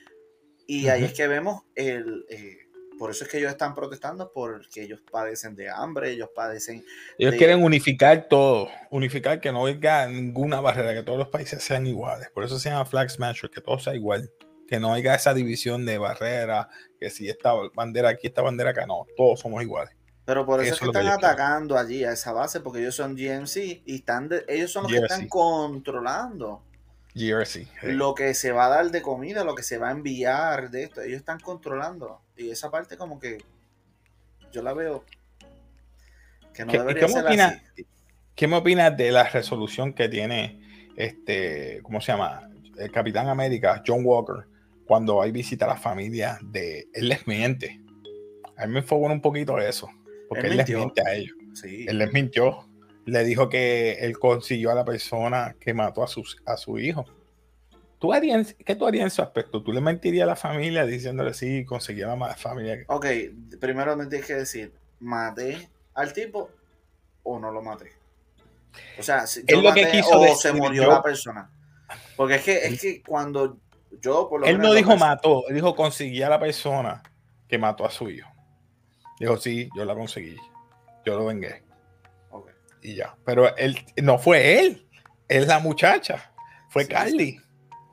Y 0.68 0.86
ahí 0.86 1.02
es 1.02 1.14
que 1.14 1.26
vemos 1.26 1.64
el, 1.74 2.24
eh, 2.28 2.58
por 2.96 3.10
eso 3.10 3.24
es 3.24 3.30
que 3.30 3.38
ellos 3.38 3.50
están 3.50 3.74
protestando, 3.74 4.30
porque 4.32 4.82
ellos 4.82 5.02
padecen 5.10 5.56
de 5.56 5.68
hambre, 5.68 6.12
ellos 6.12 6.30
padecen. 6.32 6.84
Ellos 7.18 7.34
quieren 7.34 7.64
unificar 7.64 8.28
todo, 8.28 8.68
unificar 8.90 9.40
que 9.40 9.50
no 9.50 9.66
haya 9.66 10.06
ninguna 10.06 10.60
barrera, 10.60 10.94
que 10.94 11.02
todos 11.02 11.18
los 11.18 11.28
países 11.28 11.60
sean 11.60 11.88
iguales. 11.88 12.30
Por 12.30 12.44
eso 12.44 12.56
se 12.60 12.70
llama 12.70 12.84
Flag 12.84 13.10
Smasher, 13.10 13.50
que 13.50 13.60
todo 13.60 13.80
sea 13.80 13.96
igual, 13.96 14.30
que 14.68 14.78
no 14.78 14.94
haya 14.94 15.16
esa 15.16 15.34
división 15.34 15.84
de 15.84 15.98
barrera, 15.98 16.68
que 17.00 17.10
si 17.10 17.28
esta 17.28 17.52
bandera 17.74 18.10
aquí, 18.10 18.28
esta 18.28 18.42
bandera 18.42 18.70
acá, 18.70 18.86
no, 18.86 19.06
todos 19.16 19.40
somos 19.40 19.60
iguales. 19.60 19.96
Pero 20.26 20.44
por 20.44 20.62
eso, 20.62 20.74
es 20.74 20.80
que 20.80 20.86
están 20.86 21.06
atacando 21.06 21.78
allí 21.78 22.04
a 22.04 22.12
esa 22.12 22.32
base, 22.32 22.60
porque 22.60 22.80
ellos 22.80 22.96
son 22.96 23.14
GMC 23.14 23.82
y 23.86 23.94
están 23.94 24.28
ellos 24.48 24.72
son 24.72 24.82
los 24.82 24.92
que 24.92 24.98
están 24.98 25.28
controlando. 25.28 26.62
Lo 27.82 28.14
que 28.14 28.34
se 28.34 28.52
va 28.52 28.66
a 28.66 28.68
dar 28.68 28.90
de 28.90 29.00
comida, 29.00 29.44
lo 29.44 29.54
que 29.54 29.62
se 29.62 29.78
va 29.78 29.88
a 29.88 29.92
enviar 29.92 30.70
de 30.70 30.82
esto, 30.82 31.00
ellos 31.00 31.18
están 31.18 31.40
controlando. 31.40 32.20
Y 32.36 32.50
esa 32.50 32.70
parte 32.70 32.98
como 32.98 33.18
que 33.18 33.38
yo 34.52 34.62
la 34.62 34.74
veo 34.74 35.04
que 36.52 36.64
no 36.64 36.72
¿Qué, 36.72 36.78
debería 36.78 37.06
¿qué, 37.06 37.14
me 37.14 37.20
opinas, 37.20 37.62
¿Qué 38.34 38.48
me 38.48 38.56
opinas 38.56 38.96
de 38.96 39.12
la 39.12 39.24
resolución 39.28 39.94
que 39.94 40.08
tiene 40.08 40.60
este, 40.96 41.80
¿cómo 41.82 42.00
se 42.00 42.12
llama? 42.12 42.50
El 42.76 42.90
Capitán 42.90 43.28
América, 43.28 43.82
John 43.86 44.00
Walker, 44.04 44.46
cuando 44.86 45.22
hay 45.22 45.30
visita 45.30 45.66
a 45.66 45.68
la 45.68 45.76
familia 45.76 46.38
de, 46.42 46.88
él 46.92 47.08
les 47.08 47.26
miente. 47.26 47.80
A 48.56 48.66
mí 48.66 48.72
me 48.72 48.80
enfocó 48.80 49.06
un 49.06 49.20
poquito 49.20 49.58
eso, 49.58 49.88
porque 50.28 50.46
él, 50.46 50.56
les 50.56 50.68
miente 50.68 51.02
a 51.06 51.14
ellos. 51.14 51.36
Él 51.64 51.98
les 51.98 52.12
mintió. 52.12 52.66
Le 53.04 53.24
dijo 53.24 53.48
que 53.48 53.92
él 54.00 54.18
consiguió 54.18 54.72
a 54.72 54.74
la 54.74 54.84
persona 54.84 55.54
que 55.60 55.72
mató 55.72 56.02
a, 56.02 56.08
sus, 56.08 56.42
a 56.44 56.56
su 56.56 56.78
hijo. 56.78 57.04
¿Tú 57.98 58.12
harías, 58.12 58.54
¿Qué 58.64 58.74
tú 58.74 58.86
harías 58.86 59.04
en 59.04 59.10
su 59.10 59.22
aspecto? 59.22 59.62
¿Tú 59.62 59.72
le 59.72 59.80
mentirías 59.80 60.24
a 60.24 60.26
la 60.26 60.36
familia 60.36 60.84
diciéndole 60.84 61.32
sí, 61.32 61.64
conseguí 61.64 62.02
a 62.02 62.14
la 62.14 62.34
familia? 62.34 62.84
Ok, 62.88 63.06
primero 63.60 63.96
me 63.96 64.06
tienes 64.06 64.26
que 64.26 64.34
decir, 64.34 64.72
¿maté 65.00 65.68
al 65.94 66.12
tipo 66.12 66.50
o 67.22 67.38
no 67.38 67.50
lo 67.50 67.62
maté? 67.62 67.92
O 68.98 69.02
sea, 69.02 69.26
si 69.26 69.44
yo 69.46 69.62
lo 69.62 69.72
que 69.72 69.90
quiso 69.90 70.20
o 70.20 70.34
se 70.34 70.52
murió 70.52 70.86
la 70.88 71.02
persona. 71.02 71.50
Porque 72.16 72.34
es 72.36 72.42
que, 72.42 72.66
es 72.66 72.80
que 72.80 73.02
cuando 73.02 73.58
yo 74.00 74.28
por 74.28 74.40
lo 74.40 74.46
Él 74.46 74.58
no 74.58 74.74
dijo 74.74 74.96
mató, 74.96 75.44
él 75.48 75.54
dijo 75.54 75.74
conseguí 75.74 76.22
a 76.22 76.28
la 76.28 76.38
persona 76.38 77.02
que 77.48 77.56
mató 77.58 77.86
a 77.86 77.90
su 77.90 78.10
hijo. 78.10 78.28
Dijo, 79.18 79.36
sí, 79.36 79.68
yo 79.76 79.84
la 79.84 79.94
conseguí. 79.94 80.36
Yo 81.04 81.16
lo 81.18 81.26
vengué. 81.26 81.62
Y 82.82 82.94
ya. 82.96 83.16
Pero 83.24 83.56
él 83.56 83.78
no 84.02 84.18
fue 84.18 84.60
él, 84.60 84.86
es 85.28 85.46
la 85.46 85.58
muchacha. 85.58 86.32
Fue 86.68 86.86
Carly. 86.86 87.40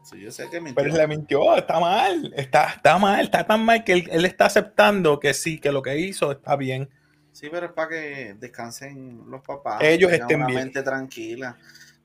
Sí, 0.03 0.19
yo 0.19 0.31
sé 0.31 0.49
que 0.49 0.59
mintió. 0.59 0.83
Pero 0.83 0.95
le 0.95 1.07
mintió, 1.07 1.55
está 1.55 1.79
mal. 1.79 2.33
Está, 2.35 2.69
está 2.69 2.97
mal, 2.97 3.25
está 3.25 3.45
tan 3.45 3.63
mal 3.63 3.83
que 3.83 3.93
él, 3.93 4.09
él 4.11 4.25
está 4.25 4.45
aceptando 4.45 5.19
que 5.19 5.33
sí, 5.33 5.59
que 5.59 5.71
lo 5.71 5.81
que 5.81 5.97
hizo 5.97 6.31
está 6.31 6.55
bien 6.55 6.89
Sí, 7.33 7.49
pero 7.51 7.65
es 7.65 7.71
para 7.71 7.89
que 7.89 8.35
descansen 8.39 9.23
los 9.27 9.41
papás. 9.41 9.81
Ellos 9.81 10.11
estén 10.11 10.43
una 10.43 10.53
mente 10.53 10.83
tranquila. 10.83 11.57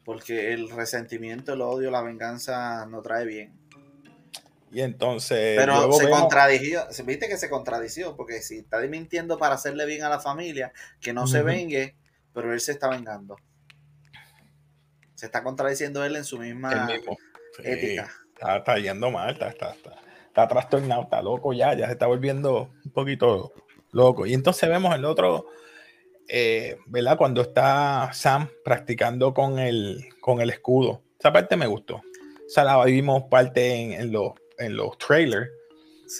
Porque 0.03 0.55
el 0.55 0.71
resentimiento, 0.71 1.53
el 1.53 1.61
odio, 1.61 1.91
la 1.91 2.01
venganza 2.01 2.87
no 2.87 3.03
trae 3.03 3.27
bien. 3.27 3.53
Y 4.73 4.81
entonces. 4.81 5.57
Pero 5.59 5.93
se 5.93 6.09
contradijo. 6.09 6.83
Viste 7.05 7.29
que 7.29 7.37
se 7.37 7.49
contradició. 7.49 8.17
Porque 8.17 8.43
si 8.43 8.59
está 8.59 8.79
mintiendo 8.81 9.39
para 9.39 9.55
hacerle 9.55 9.87
bien 9.87 10.03
a 10.03 10.09
la 10.09 10.21
familia, 10.21 10.73
que 11.01 11.13
no 11.13 11.27
se 11.27 11.43
vengue, 11.43 11.97
pero 12.33 12.53
él 12.53 12.61
se 12.61 12.73
está 12.73 12.89
vengando. 12.89 13.37
Se 15.15 15.27
está 15.27 15.43
contradiciendo 15.43 16.05
él 16.05 16.17
en 16.17 16.25
su 16.25 16.39
misma 16.39 16.89
ética. 17.65 18.11
Está, 18.41 18.79
yendo 18.79 19.11
mal, 19.11 19.31
está, 19.31 19.49
está, 19.49 19.73
está, 19.73 19.97
está 20.29 20.47
trastornado, 20.47 21.03
está 21.03 21.21
loco 21.21 21.53
ya, 21.53 21.75
ya 21.75 21.87
se 21.87 21.93
está 21.93 22.07
volviendo 22.07 22.71
un 22.85 22.93
poquito 22.93 23.53
loco. 23.91 24.27
Y 24.27 24.35
entonces 24.35 24.69
vemos 24.69 24.95
el 24.95 25.05
otro, 25.05 25.47
eh, 26.29 26.79
¿verdad? 26.87 27.17
Cuando 27.17 27.43
está 27.43 28.11
Sam 28.13 28.49
practicando 28.65 29.35
con 29.35 29.59
el, 29.59 30.09
con 30.21 30.41
el 30.41 30.51
escudo. 30.51 31.03
Esa 31.19 31.33
parte 31.33 31.57
me 31.57 31.67
gustó. 31.67 31.97
O 31.97 32.51
sea, 32.51 32.65
la 32.65 32.83
vimos 32.85 33.25
parte 33.25 34.01
en, 34.01 34.13
los, 34.13 34.33
en 34.59 34.77
los 34.77 34.99
trailers. 34.99 35.49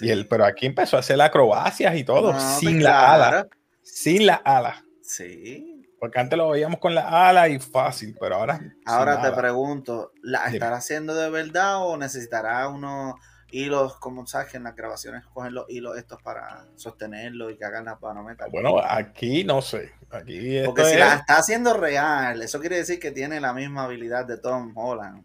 Y 0.01 0.11
él, 0.11 0.29
pero 0.29 0.45
aquí 0.45 0.67
empezó 0.67 0.97
a 0.97 1.01
hacer 1.01 1.21
acrobacias 1.21 1.97
y 1.97 2.05
todo, 2.05 2.39
sin 2.59 2.83
la 2.83 3.15
ala. 3.15 3.49
Sin 3.83 4.27
la 4.27 4.35
ala. 4.35 4.85
Sí. 5.03 5.83
Porque 5.99 6.21
antes 6.21 6.37
lo 6.37 6.51
veíamos 6.51 6.79
con 6.79 6.95
la 6.95 7.29
ala 7.29 7.49
y 7.49 7.59
fácil, 7.59 8.15
pero 8.21 8.37
ahora. 8.37 8.61
Ahora 8.85 9.23
te 9.23 9.33
pregunto, 9.33 10.13
¿la 10.23 10.45
estará 10.47 10.77
haciendo 10.77 11.15
de 11.15 11.31
verdad 11.31 11.87
o 11.87 11.97
necesitará 11.97 12.69
uno 12.69 13.17
hilos, 13.51 13.97
como 13.97 14.27
sabes 14.27 14.51
que 14.51 14.57
en 14.59 14.65
las 14.65 14.77
grabaciones 14.77 15.25
cogen 15.27 15.55
los 15.55 15.69
hilos 15.69 15.97
estos 15.97 16.23
para 16.23 16.67
sostenerlo 16.77 17.51
y 17.51 17.57
que 17.57 17.65
hagan 17.65 17.87
las 17.87 17.99
panometas. 17.99 18.49
Bueno, 18.51 18.79
aquí 18.79 19.45
no 19.45 19.63
sé. 19.63 19.93
Aquí 20.11 20.63
Porque 20.65 20.85
si 20.85 20.97
la 20.97 21.15
está 21.15 21.39
haciendo 21.39 21.75
real, 21.75 22.43
eso 22.43 22.61
quiere 22.61 22.77
decir 22.77 22.99
que 22.99 23.11
tiene 23.11 23.41
la 23.41 23.53
misma 23.53 23.85
habilidad 23.85 24.27
de 24.27 24.39
Tom 24.39 24.73
Holland, 24.77 25.25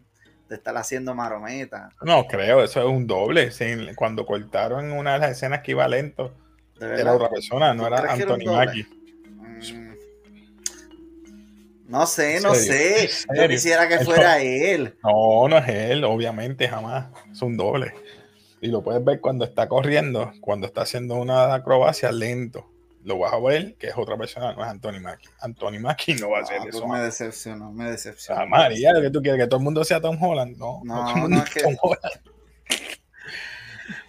estar 0.56 0.76
haciendo 0.76 1.14
marometa. 1.14 1.90
No, 2.02 2.26
creo, 2.26 2.62
eso 2.62 2.80
es 2.80 2.86
un 2.86 3.06
doble. 3.06 3.50
Cuando 3.94 4.26
cortaron 4.26 4.92
una 4.92 5.14
de 5.14 5.18
las 5.20 5.30
escenas 5.32 5.60
que 5.60 5.72
iba 5.72 5.86
lento, 5.88 6.34
era 6.80 7.14
otra 7.14 7.28
persona, 7.28 7.74
no 7.74 7.86
era 7.86 8.12
Anthony 8.12 8.46
Mackie. 8.46 8.84
Mm. 8.84 9.94
No 11.86 12.06
sé, 12.06 12.40
no 12.40 12.54
sé. 12.54 13.10
Yo 13.36 13.48
quisiera 13.48 13.88
que 13.88 13.98
fuera 14.00 14.40
él. 14.40 14.96
No, 15.02 15.48
no 15.48 15.58
es 15.58 15.68
él, 15.68 16.04
obviamente, 16.04 16.68
jamás. 16.68 17.06
Es 17.30 17.42
un 17.42 17.56
doble. 17.56 17.92
Y 18.60 18.68
lo 18.68 18.82
puedes 18.82 19.04
ver 19.04 19.20
cuando 19.20 19.44
está 19.44 19.68
corriendo, 19.68 20.32
cuando 20.40 20.66
está 20.66 20.82
haciendo 20.82 21.16
una 21.16 21.52
acrobacia 21.54 22.10
lento. 22.10 22.73
Lo 23.04 23.18
vas 23.18 23.32
a 23.32 23.38
ver 23.38 23.74
que 23.76 23.88
es 23.88 23.96
otra 23.96 24.16
persona, 24.16 24.52
no 24.54 24.62
es 24.62 24.68
Anthony 24.68 25.00
Mackie. 25.00 25.28
Anthony 25.40 25.78
Mackie 25.78 26.14
no 26.14 26.30
va 26.30 26.38
a 26.38 26.42
ah, 26.42 26.46
ser 26.46 26.58
pues 26.62 26.74
eso. 26.74 26.88
Me 26.88 27.00
decepcionó, 27.00 27.70
me 27.70 27.90
decepcionó. 27.90 28.40
Ah, 28.40 28.46
María, 28.46 28.92
que 29.00 29.10
tú 29.10 29.22
quieres 29.22 29.40
que 29.40 29.46
todo 29.46 29.58
el 29.58 29.64
mundo 29.64 29.84
sea 29.84 30.00
Tom 30.00 30.20
Holland. 30.20 30.56
No, 30.56 30.80
no, 30.84 31.28
no, 31.28 31.42
es 31.42 31.50
que... 31.50 31.62
Tom 31.62 31.76
Holland. 31.80 32.30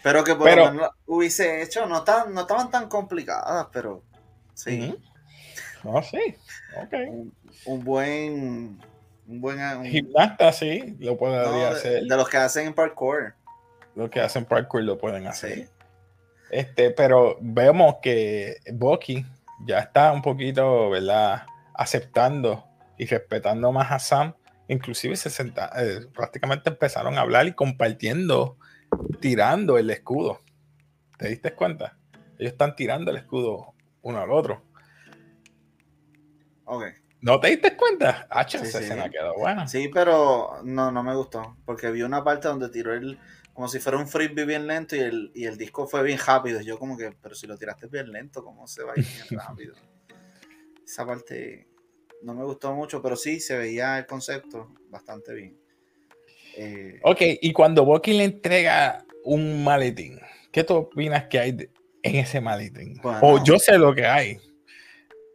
Pero 0.02 0.24
que 0.24 0.36
por 0.36 0.56
lo 0.56 0.72
menos 0.72 0.90
hubiese 1.06 1.62
hecho, 1.62 1.86
no, 1.86 2.04
tan, 2.04 2.34
no 2.34 2.42
estaban 2.42 2.72
tan 2.72 2.88
complicadas, 2.88 3.68
pero 3.74 4.04
sí. 4.54 4.96
No, 5.84 6.02
sí. 6.02 6.36
Ok. 6.82 6.94
Un, 7.66 7.84
buen. 7.84 8.82
Un 9.28 9.42
buen. 9.42 9.84
Gimnasta, 9.86 10.54
sí, 10.54 10.96
lo 11.00 11.18
podría 11.18 11.70
hacer. 11.70 12.04
De 12.04 12.16
los 12.16 12.30
que 12.30 12.38
hacen 12.38 12.74
parkour 12.74 13.36
los 13.96 14.10
que 14.10 14.20
hacen 14.20 14.46
parkour 14.46 14.84
lo 14.84 14.98
pueden 14.98 15.26
hacer. 15.26 15.70
Este, 16.50 16.92
pero 16.92 17.38
vemos 17.42 17.96
que 18.02 18.58
Bucky 18.74 19.26
ya 19.66 19.80
está 19.80 20.12
un 20.12 20.22
poquito, 20.22 20.90
¿verdad? 20.90 21.44
Aceptando 21.74 22.66
y 22.98 23.06
respetando 23.06 23.72
más 23.72 23.92
a 23.92 24.00
Sam. 24.00 24.34
Inclusive 24.68 25.16
se 25.16 25.30
senta, 25.30 25.72
eh, 25.78 26.08
prácticamente 26.14 26.70
empezaron 26.70 27.18
a 27.18 27.22
hablar 27.22 27.48
y 27.48 27.54
compartiendo, 27.54 28.58
tirando 29.20 29.78
el 29.78 29.90
escudo. 29.90 30.42
¿Te 31.18 31.30
diste 31.30 31.54
cuenta? 31.54 31.98
Ellos 32.38 32.54
están 32.54 32.76
tirando 32.76 33.12
el 33.12 33.18
escudo 33.18 33.74
uno 34.02 34.20
al 34.20 34.32
otro. 34.32 34.62
Ok. 36.66 36.86
¿No 37.22 37.40
te 37.40 37.50
diste 37.50 37.76
cuenta? 37.76 38.28
Ah, 38.30 38.46
esa 38.48 38.80
escena 38.80 39.10
quedó 39.10 39.34
buena. 39.36 39.68
Sí, 39.68 39.90
pero 39.92 40.62
no, 40.64 40.92
no 40.92 41.04
me 41.04 41.16
gustó. 41.16 41.58
Porque 41.66 41.90
vi 41.90 42.04
una 42.04 42.24
parte 42.24 42.48
donde 42.48 42.70
tiró 42.70 42.94
el, 42.94 43.20
como 43.56 43.70
si 43.70 43.80
fuera 43.80 43.98
un 43.98 44.08
frisbee 44.08 44.44
bien 44.44 44.68
lento 44.68 44.98
y 44.98 45.00
el, 45.00 45.32
y 45.34 45.46
el 45.46 45.58
disco 45.58 45.88
fue 45.88 46.04
bien 46.04 46.20
rápido. 46.20 46.60
Yo 46.60 46.78
como 46.78 46.98
que, 46.98 47.14
pero 47.22 47.34
si 47.34 47.48
lo 47.48 47.58
tiraste 47.58 47.88
bien 47.88 48.12
lento, 48.12 48.44
¿cómo 48.44 48.68
se 48.68 48.84
va 48.84 48.92
a 48.92 49.00
ir 49.00 49.06
bien 49.06 49.40
rápido? 49.40 49.76
Esa 50.86 51.06
parte 51.06 51.66
no 52.22 52.34
me 52.36 52.44
gustó 52.44 52.76
mucho, 52.76 53.02
pero 53.02 53.16
sí 53.16 53.40
se 53.40 53.58
veía 53.58 53.98
el 53.98 54.06
concepto 54.06 54.74
bastante 54.90 55.34
bien. 55.34 55.58
Eh, 56.58 57.00
ok, 57.02 57.22
y 57.42 57.54
cuando 57.54 57.86
Bucky 57.86 58.12
le 58.12 58.26
entrega 58.26 59.06
un 59.24 59.64
maletín, 59.64 60.20
¿qué 60.52 60.66
tú 60.66 60.76
opinas 60.76 61.28
que 61.28 61.40
hay 61.40 61.58
en 62.04 62.16
ese 62.18 62.42
maletín? 62.42 63.00
o 63.04 63.42
yo 63.42 63.58
sé 63.58 63.78
lo 63.78 63.96
que 63.96 64.06
hay. 64.06 64.38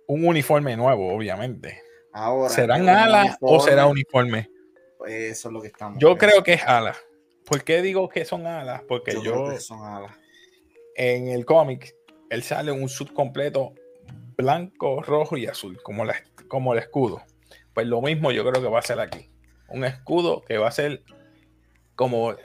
Un 0.06 0.26
uniforme 0.26 0.76
nuevo, 0.76 1.14
obviamente. 1.14 1.80
Ahora, 2.12 2.52
¿Serán 2.52 2.86
alas 2.86 3.38
o 3.40 3.60
será 3.60 3.86
uniforme? 3.86 4.50
Pues 4.98 5.12
eso 5.12 5.48
es 5.48 5.54
lo 5.54 5.62
que 5.62 5.68
estamos. 5.68 5.98
Yo 5.98 6.18
creo 6.18 6.42
que 6.42 6.54
es 6.54 6.64
alas. 6.64 6.98
¿Por 7.50 7.64
qué 7.64 7.82
digo 7.82 8.08
que 8.08 8.24
son 8.24 8.46
alas? 8.46 8.82
Porque 8.86 9.12
yo, 9.24 9.58
son 9.58 9.84
alas. 9.84 10.16
en 10.94 11.26
el 11.26 11.44
cómic, 11.44 11.96
él 12.30 12.44
sale 12.44 12.70
un 12.70 12.88
suit 12.88 13.12
completo 13.12 13.74
blanco, 14.36 15.02
rojo 15.02 15.36
y 15.36 15.46
azul, 15.46 15.82
como, 15.82 16.04
la, 16.04 16.14
como 16.46 16.74
el 16.74 16.78
escudo. 16.78 17.22
Pues 17.74 17.88
lo 17.88 18.00
mismo 18.02 18.30
yo 18.30 18.48
creo 18.48 18.62
que 18.62 18.68
va 18.68 18.78
a 18.78 18.82
ser 18.82 19.00
aquí. 19.00 19.32
Un 19.68 19.84
escudo 19.84 20.42
que 20.42 20.58
va 20.58 20.68
a 20.68 20.70
ser 20.70 21.02
como 21.96 22.36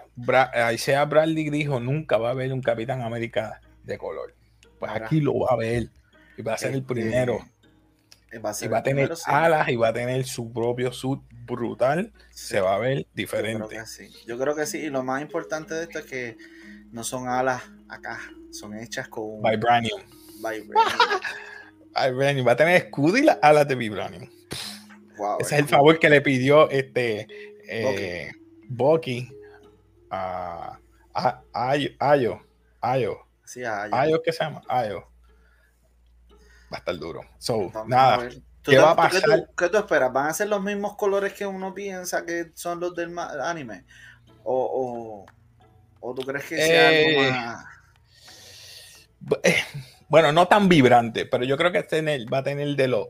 ahí 0.54 0.80
sea 0.80 1.06
Bradley 1.06 1.52
dijo, 1.52 1.80
nunca 1.80 2.18
va 2.18 2.30
a 2.30 2.32
haber 2.32 2.52
un 2.52 2.64
Capitán 2.64 3.04
América 3.04 3.62
de 3.84 4.00
color. 4.00 4.34
Pues 4.80 4.92
aquí 4.92 5.22
lo 5.22 5.38
va 5.38 5.52
a 5.52 5.56
ver 5.56 5.92
y 6.36 6.42
va 6.42 6.56
a 6.56 6.58
ser 6.58 6.72
el 6.72 6.80
este, 6.80 6.94
primero 6.96 7.38
Va 8.40 8.52
a 8.52 8.56
y 8.66 8.68
va 8.68 8.80
a 8.80 8.84
tener 8.84 9.12
alas 9.26 9.70
y 9.70 9.76
va 9.76 9.90
a 9.90 9.94
tener 9.94 10.26
su 10.26 10.52
propio 10.52 10.92
suit 10.92 11.22
brutal. 11.46 12.12
Se 12.32 12.60
va 12.60 12.76
a 12.76 12.78
ver 12.80 13.08
diferente. 13.14 13.60
Yo 13.60 13.68
creo, 13.68 13.82
que 13.82 13.88
sí. 13.88 14.14
Yo 14.26 14.40
creo 14.40 14.56
que 14.56 14.66
sí. 14.66 14.78
Y 14.80 14.90
lo 14.90 15.04
más 15.04 15.22
importante 15.22 15.74
de 15.74 15.84
esto 15.84 16.00
es 16.00 16.06
que 16.06 16.38
no 16.92 17.04
son 17.04 17.28
alas 17.28 17.64
acá, 17.88 18.20
son 18.52 18.78
hechas 18.78 19.08
con 19.08 19.42
Vibranium. 19.42 20.02
Vibranium. 21.96 22.48
Va 22.48 22.52
a 22.52 22.56
tener 22.58 22.76
escudo 22.76 23.18
y 23.18 23.22
las 23.22 23.38
alas 23.42 23.68
de 23.68 23.76
Vibranium. 23.76 24.30
Ese 25.40 25.56
es 25.56 25.62
el 25.62 25.68
favor 25.68 25.98
que 25.98 26.10
le 26.10 26.20
pidió 26.22 26.70
este 26.70 27.28
eh, 27.70 28.32
Bucky 28.68 29.30
a, 30.10 30.80
Ayo. 31.54 31.92
Ayo. 32.00 32.42
Ayo. 32.82 33.20
Sí, 33.46 33.64
Ayo. 33.64 33.96
Ayo, 33.96 34.22
¿qué 34.22 34.34
se 34.34 34.44
llama? 34.44 34.62
Ayo 34.68 35.15
va 36.76 36.78
a 36.78 36.80
estar 36.80 36.98
duro. 36.98 37.22
So, 37.38 37.72
nada. 37.88 38.30
¿Qué 38.64 38.78
va 38.78 38.92
a 38.92 38.96
pasar? 38.96 39.22
¿qué 39.56 39.70
tú, 39.70 39.78
esperas? 39.78 40.12
¿Van 40.12 40.28
a 40.28 40.34
ser 40.34 40.48
los 40.48 40.62
mismos 40.62 40.96
colores 40.96 41.34
que 41.34 41.46
uno 41.46 41.74
piensa 41.74 42.26
que 42.26 42.52
son 42.56 42.80
los 42.80 42.96
del 42.96 43.18
anime? 43.18 43.86
¿O, 44.44 45.26
o, 46.00 46.16
tú 46.16 46.22
crees 46.24 46.46
que 46.46 46.58
sea 46.58 46.88
algo 46.90 47.22
eh, 47.22 47.32
más.? 47.32 47.66
Eh, 49.44 49.56
bueno, 50.08 50.32
no 50.32 50.48
tan 50.48 50.68
vibrante, 50.68 51.26
pero 51.26 51.44
yo 51.44 51.58
creo 51.58 51.72
que 51.72 51.80
va 52.32 52.38
a 52.40 52.44
tener 52.44 52.76
de 52.76 52.88
los. 52.88 53.08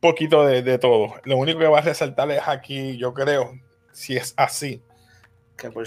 poquito 0.00 0.44
de, 0.44 0.78
todo. 0.78 1.14
Lo 1.24 1.36
único 1.36 1.58
que 1.58 1.66
va 1.66 1.78
a 1.78 1.82
resaltar 1.82 2.30
es 2.30 2.42
aquí, 2.46 2.96
yo 2.96 3.14
creo, 3.14 3.52
si 3.92 4.16
es 4.16 4.34
así. 4.36 4.82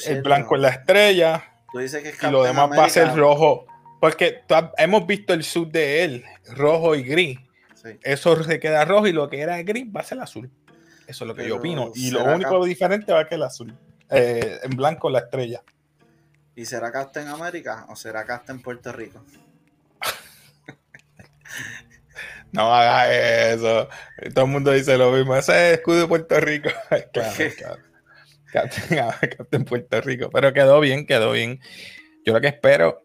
el 0.08 0.22
blanco 0.22 0.56
es 0.56 0.62
la 0.62 0.70
estrella. 0.70 1.44
y 1.74 2.32
lo 2.32 2.44
demás 2.44 2.70
va 2.72 2.86
a 2.86 2.90
ser 2.90 3.16
rojo. 3.16 3.68
Porque 4.04 4.42
hemos 4.80 5.08
visto 5.08 5.34
el 5.34 5.46
sud 5.46 5.70
de 5.70 6.04
él, 6.04 6.26
rojo 6.58 6.94
y 6.94 7.04
gris. 7.04 7.40
Eso 8.02 8.44
se 8.44 8.60
queda 8.60 8.84
rojo 8.84 9.08
y 9.08 9.14
lo 9.14 9.30
que 9.30 9.40
era 9.40 9.64
gris 9.64 9.86
va 9.96 10.02
a 10.02 10.04
ser 10.04 10.20
azul. 10.20 10.52
Eso 11.08 11.24
es 11.24 11.28
lo 11.30 11.34
que 11.34 11.48
yo 11.48 11.56
opino. 11.56 11.90
Y 11.96 12.12
lo 12.12 12.26
único 12.26 12.66
diferente 12.66 13.14
va 13.14 13.22
a 13.22 13.24
ser 13.24 13.36
el 13.36 13.44
azul. 13.44 13.74
Eh, 14.10 14.60
en 14.62 14.72
blanco 14.72 15.10
la 15.10 15.20
estrella. 15.20 15.64
¿Y 16.54 16.66
será 16.66 16.92
Captain 16.92 17.30
América 17.30 17.86
o 17.88 17.96
será 17.96 18.26
Captain 18.26 18.62
Puerto 18.62 18.92
Rico? 18.92 19.24
no 22.52 22.76
hagas 22.76 23.10
eso. 23.10 23.88
Todo 24.34 24.44
el 24.44 24.52
mundo 24.52 24.74
dice 24.74 24.98
lo 24.98 25.14
mismo. 25.14 25.34
Ese 25.34 25.72
es 25.72 25.78
escudo 25.78 26.02
de 26.02 26.08
Puerto 26.10 26.38
Rico. 26.42 26.70
claro, 27.14 27.34
claro. 28.52 28.52
Captain, 29.38 29.64
Puerto 29.64 30.02
Rico. 30.02 30.30
Pero 30.30 30.52
quedó 30.52 30.82
bien, 30.82 31.06
quedó 31.06 31.32
bien. 31.32 31.62
Yo 32.26 32.34
lo 32.34 32.42
que 32.42 32.48
espero 32.48 33.03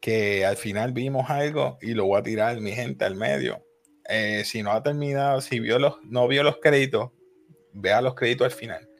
que 0.00 0.46
al 0.46 0.56
final 0.56 0.92
vimos 0.92 1.30
algo 1.30 1.78
y 1.80 1.94
lo 1.94 2.06
voy 2.06 2.20
a 2.20 2.22
tirar 2.22 2.60
mi 2.60 2.72
gente 2.72 3.04
al 3.04 3.16
medio. 3.16 3.64
Eh, 4.08 4.42
si 4.44 4.62
no 4.62 4.72
ha 4.72 4.82
terminado, 4.82 5.40
si 5.40 5.60
vio 5.60 5.78
los, 5.78 5.96
no 6.04 6.26
vio 6.26 6.42
los 6.42 6.58
créditos, 6.58 7.10
vea 7.72 8.00
los 8.00 8.14
créditos 8.14 8.46
al 8.46 8.50
final 8.52 8.90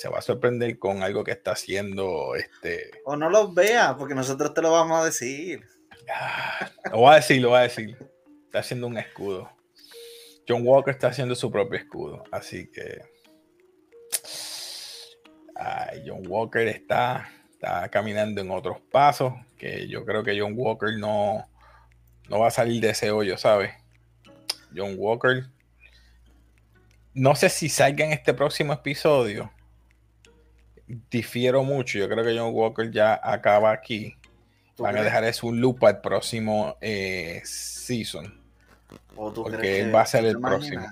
se 0.00 0.08
va 0.08 0.18
a 0.18 0.22
sorprender 0.22 0.78
con 0.78 1.02
algo 1.02 1.24
que 1.24 1.32
está 1.32 1.52
haciendo 1.52 2.34
este. 2.34 2.90
O 3.04 3.16
no 3.16 3.28
los 3.28 3.52
vea, 3.54 3.96
porque 3.98 4.14
nosotros 4.14 4.54
te 4.54 4.62
lo 4.62 4.72
vamos 4.72 4.98
a 4.98 5.04
decir. 5.04 5.62
Ah, 6.10 6.70
lo 6.90 7.00
voy 7.00 7.12
a 7.12 7.16
decir, 7.16 7.42
lo 7.42 7.50
voy 7.50 7.58
a 7.58 7.62
decir. 7.62 7.98
Está 8.46 8.60
haciendo 8.60 8.86
un 8.86 8.96
escudo. 8.96 9.50
John 10.48 10.66
Walker 10.66 10.94
está 10.94 11.08
haciendo 11.08 11.34
su 11.34 11.50
propio 11.50 11.78
escudo. 11.78 12.24
Así 12.32 12.70
que. 12.70 13.02
Ay, 15.54 16.02
John 16.06 16.26
Walker 16.26 16.66
está, 16.66 17.30
está 17.60 17.88
caminando 17.88 18.40
en 18.40 18.50
otros 18.50 18.78
pasos. 18.90 19.34
Que 19.58 19.86
yo 19.88 20.04
creo 20.04 20.24
que 20.24 20.38
John 20.38 20.54
Walker 20.56 20.96
no, 20.98 21.46
no 22.28 22.38
va 22.38 22.48
a 22.48 22.50
salir 22.50 22.80
de 22.80 22.90
ese 22.90 23.10
hoyo, 23.10 23.36
¿sabes? 23.36 23.72
John 24.74 24.94
Walker. 24.96 25.44
No 27.12 27.34
sé 27.34 27.48
si 27.48 27.68
salga 27.68 28.04
en 28.04 28.12
este 28.12 28.34
próximo 28.34 28.72
episodio 28.72 29.50
difiero 31.10 31.62
mucho. 31.62 31.98
Yo 31.98 32.08
creo 32.08 32.24
que 32.24 32.36
John 32.36 32.52
Walker 32.52 32.90
ya 32.90 33.20
acaba 33.22 33.72
aquí. 33.72 34.16
Van 34.78 34.96
a 34.96 35.02
dejar 35.02 35.24
eso 35.24 35.46
un 35.46 35.60
loop 35.60 35.84
el 35.84 35.98
próximo 35.98 36.76
eh, 36.80 37.42
season. 37.44 38.40
porque 39.14 39.80
él 39.80 39.94
va 39.94 40.02
a 40.02 40.06
ser 40.06 40.24
el 40.24 40.40
próximo. 40.40 40.86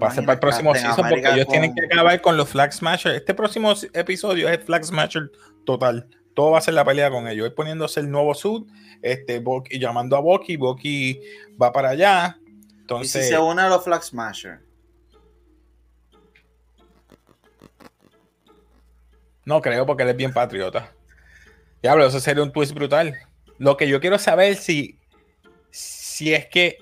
A 0.00 0.10
ser 0.10 0.24
para 0.24 0.34
el 0.34 0.38
próximo 0.40 0.74
season 0.74 1.08
porque 1.08 1.28
ellos 1.28 1.46
tienen 1.48 1.74
que 1.74 1.84
acabar 1.86 2.20
con 2.20 2.36
los 2.36 2.48
Flag 2.48 2.72
Smasher. 2.72 3.14
Este 3.14 3.34
próximo 3.34 3.72
episodio 3.92 4.48
es 4.48 4.58
el 4.58 4.64
Flag 4.64 4.84
Smasher 4.84 5.30
total. 5.64 6.08
Todo 6.34 6.52
va 6.52 6.58
a 6.58 6.62
ser 6.62 6.74
la 6.74 6.84
pelea 6.84 7.10
con 7.10 7.28
ellos. 7.28 7.46
Él 7.46 7.52
poniéndose 7.52 8.00
el 8.00 8.10
nuevo 8.10 8.34
suit, 8.34 8.66
este, 9.02 9.42
y 9.70 9.78
llamando 9.78 10.16
a 10.16 10.20
Bucky. 10.20 10.56
Bucky 10.56 11.20
va 11.60 11.72
para 11.72 11.90
allá. 11.90 12.38
Entonces, 12.80 13.22
¿Y 13.22 13.24
si 13.24 13.28
se 13.30 13.38
une 13.38 13.62
a 13.62 13.68
los 13.68 13.84
Flag 13.84 14.02
Smasher? 14.02 14.60
No 19.44 19.60
creo 19.60 19.84
porque 19.86 20.04
él 20.04 20.10
es 20.10 20.16
bien 20.16 20.32
patriota. 20.32 20.92
Diablo, 21.82 22.06
eso 22.06 22.20
sería 22.20 22.42
un 22.42 22.52
twist 22.52 22.72
brutal. 22.72 23.18
Lo 23.58 23.76
que 23.76 23.88
yo 23.88 24.00
quiero 24.00 24.18
saber 24.18 24.56
si, 24.56 24.98
si 25.70 26.32
es 26.32 26.46
que 26.46 26.78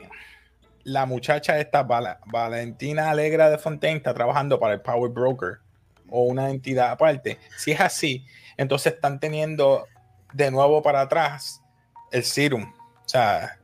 la 0.90 1.06
muchacha 1.06 1.58
esta, 1.58 1.82
Valentina 1.84 3.10
Alegra 3.10 3.48
de 3.48 3.58
Fontaine, 3.58 3.98
está 3.98 4.12
trabajando 4.12 4.58
para 4.58 4.74
el 4.74 4.80
Power 4.80 5.10
Broker 5.10 5.58
o 6.08 6.24
una 6.24 6.50
entidad 6.50 6.90
aparte. 6.90 7.38
Si 7.56 7.70
es 7.70 7.80
así, 7.80 8.26
entonces 8.56 8.94
están 8.94 9.20
teniendo 9.20 9.86
de 10.32 10.50
nuevo 10.50 10.82
para 10.82 11.02
atrás 11.02 11.62
el 12.10 12.24
serum. 12.24 12.72
O 13.04 13.08
sea, 13.08 13.58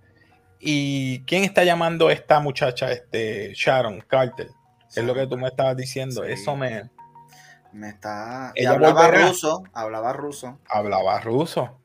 ¿y 0.60 1.20
quién 1.24 1.42
está 1.44 1.64
llamando 1.64 2.08
a 2.08 2.12
esta 2.12 2.38
muchacha, 2.38 2.92
este 2.92 3.52
Sharon 3.54 4.00
Carter? 4.02 4.48
Es 4.94 5.04
lo 5.04 5.14
que 5.14 5.26
tú 5.26 5.36
me 5.36 5.48
estabas 5.48 5.76
diciendo. 5.76 6.24
Eso 6.24 6.56
me, 6.56 6.88
me 7.72 7.88
está. 7.88 8.52
Ella 8.54 8.70
hablaba 8.70 9.08
ruso. 9.08 9.64
Hablaba 9.72 10.12
ruso. 10.12 10.58
Hablaba 10.68 11.20
ruso. 11.20 11.80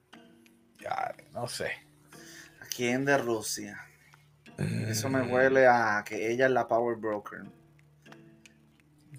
Ya, 0.79 1.13
no 1.33 1.47
sé. 1.47 1.71
¿A 2.61 2.65
quién 2.73 3.05
de 3.05 3.17
Rusia? 3.17 3.90
Eso 4.87 5.09
me 5.09 5.23
mm. 5.23 5.31
huele 5.31 5.67
a 5.67 6.03
que 6.05 6.31
ella 6.31 6.45
es 6.45 6.51
la 6.51 6.67
power 6.67 6.97
broker. 6.97 7.41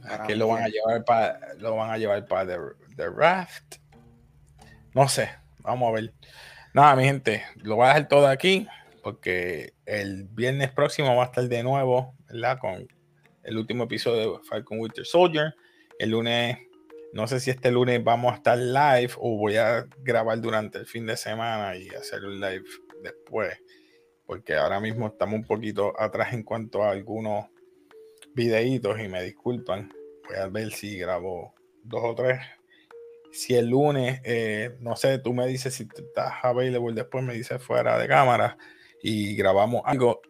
¿A 0.05 0.27
que 0.27 0.35
lo 0.35 0.49
van 0.49 0.65
a 0.65 0.69
llevar 0.69 1.05
para 1.05 1.55
lo 1.59 1.77
van 1.77 1.91
a 1.91 1.99
llevar 1.99 2.27
para 2.27 2.59
the, 2.97 3.09
Raft. 3.09 3.77
No 4.95 5.09
sé, 5.09 5.31
vamos 5.61 5.89
a 5.89 5.93
ver. 5.93 6.13
Nada, 6.75 6.97
mi 6.97 7.05
gente, 7.05 7.45
lo 7.57 7.77
voy 7.77 7.85
a 7.85 7.89
dejar 7.89 8.09
todo 8.09 8.27
aquí 8.27 8.67
porque 9.03 9.75
el 9.85 10.25
viernes 10.25 10.71
próximo 10.71 11.15
va 11.17 11.25
a 11.25 11.27
estar 11.27 11.45
de 11.45 11.63
nuevo, 11.63 12.15
¿verdad? 12.29 12.59
Con 12.59 12.87
el 13.43 13.59
último 13.59 13.85
episodio 13.85 14.39
de 14.39 14.45
Falcon 14.45 14.81
Winter 14.81 15.05
Soldier. 15.05 15.55
El 15.99 16.11
lunes, 16.11 16.59
no 17.13 17.27
sé 17.27 17.41
si 17.41 17.51
este 17.51 17.71
lunes 17.71 18.03
vamos 18.03 18.33
a 18.33 18.37
estar 18.37 18.59
live 18.59 19.13
o 19.19 19.37
voy 19.37 19.57
a 19.57 19.87
grabar 19.99 20.41
durante 20.41 20.79
el 20.79 20.87
fin 20.87 21.07
de 21.07 21.17
semana 21.17 21.77
y 21.77 21.89
hacer 21.89 22.25
un 22.25 22.41
live 22.41 22.65
después. 23.03 23.59
Porque 24.33 24.55
ahora 24.55 24.81
mismo 24.81 25.09
estamos 25.09 25.35
un 25.35 25.45
poquito 25.45 25.93
atrás 26.01 26.33
en 26.33 26.43
cuanto 26.43 26.83
a 26.83 26.93
algunos 26.93 27.51
videitos 28.35 28.99
y 28.99 29.07
me 29.07 29.23
disculpan. 29.23 29.93
Voy 30.27 30.39
a 30.39 30.47
ver 30.47 30.73
si 30.73 30.97
grabo 30.97 31.53
dos 31.85 32.01
o 32.03 32.15
tres. 32.15 32.41
Si 33.31 33.55
el 33.55 33.67
lunes, 33.67 34.23
eh, 34.25 34.75
no 34.81 34.97
sé, 34.97 35.19
tú 35.19 35.35
me 35.35 35.47
dices 35.47 35.75
si 35.75 35.83
estás 35.83 36.33
available, 36.43 36.95
después 36.95 37.23
me 37.23 37.35
dices 37.35 37.63
fuera 37.63 37.99
de 37.99 38.09
cámara 38.09 38.57
y 39.03 39.37
grabamos 39.37 39.83
algo. 39.85 40.23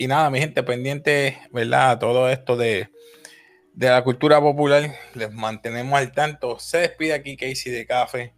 Y 0.00 0.08
nada, 0.08 0.28
mi 0.28 0.40
gente, 0.40 0.64
pendiente, 0.64 1.38
¿verdad? 1.52 2.00
Todo 2.00 2.28
esto 2.28 2.56
de 2.56 2.90
de 3.72 3.88
la 3.88 4.02
cultura 4.02 4.40
popular. 4.40 4.96
Les 5.14 5.32
mantenemos 5.32 5.96
al 5.96 6.10
tanto. 6.10 6.58
Se 6.58 6.78
despide 6.78 7.12
aquí 7.12 7.36
Casey 7.36 7.70
de 7.70 7.86
Café. 7.86 8.34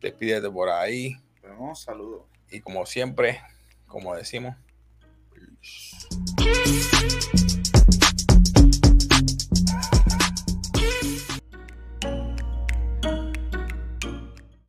Despídete 0.00 0.50
por 0.50 0.68
ahí. 0.68 1.14
Un 1.60 1.76
saludo. 1.76 2.26
Y 2.50 2.58
como 2.58 2.84
siempre, 2.86 3.40
como 3.90 4.14
decimos. 4.14 4.54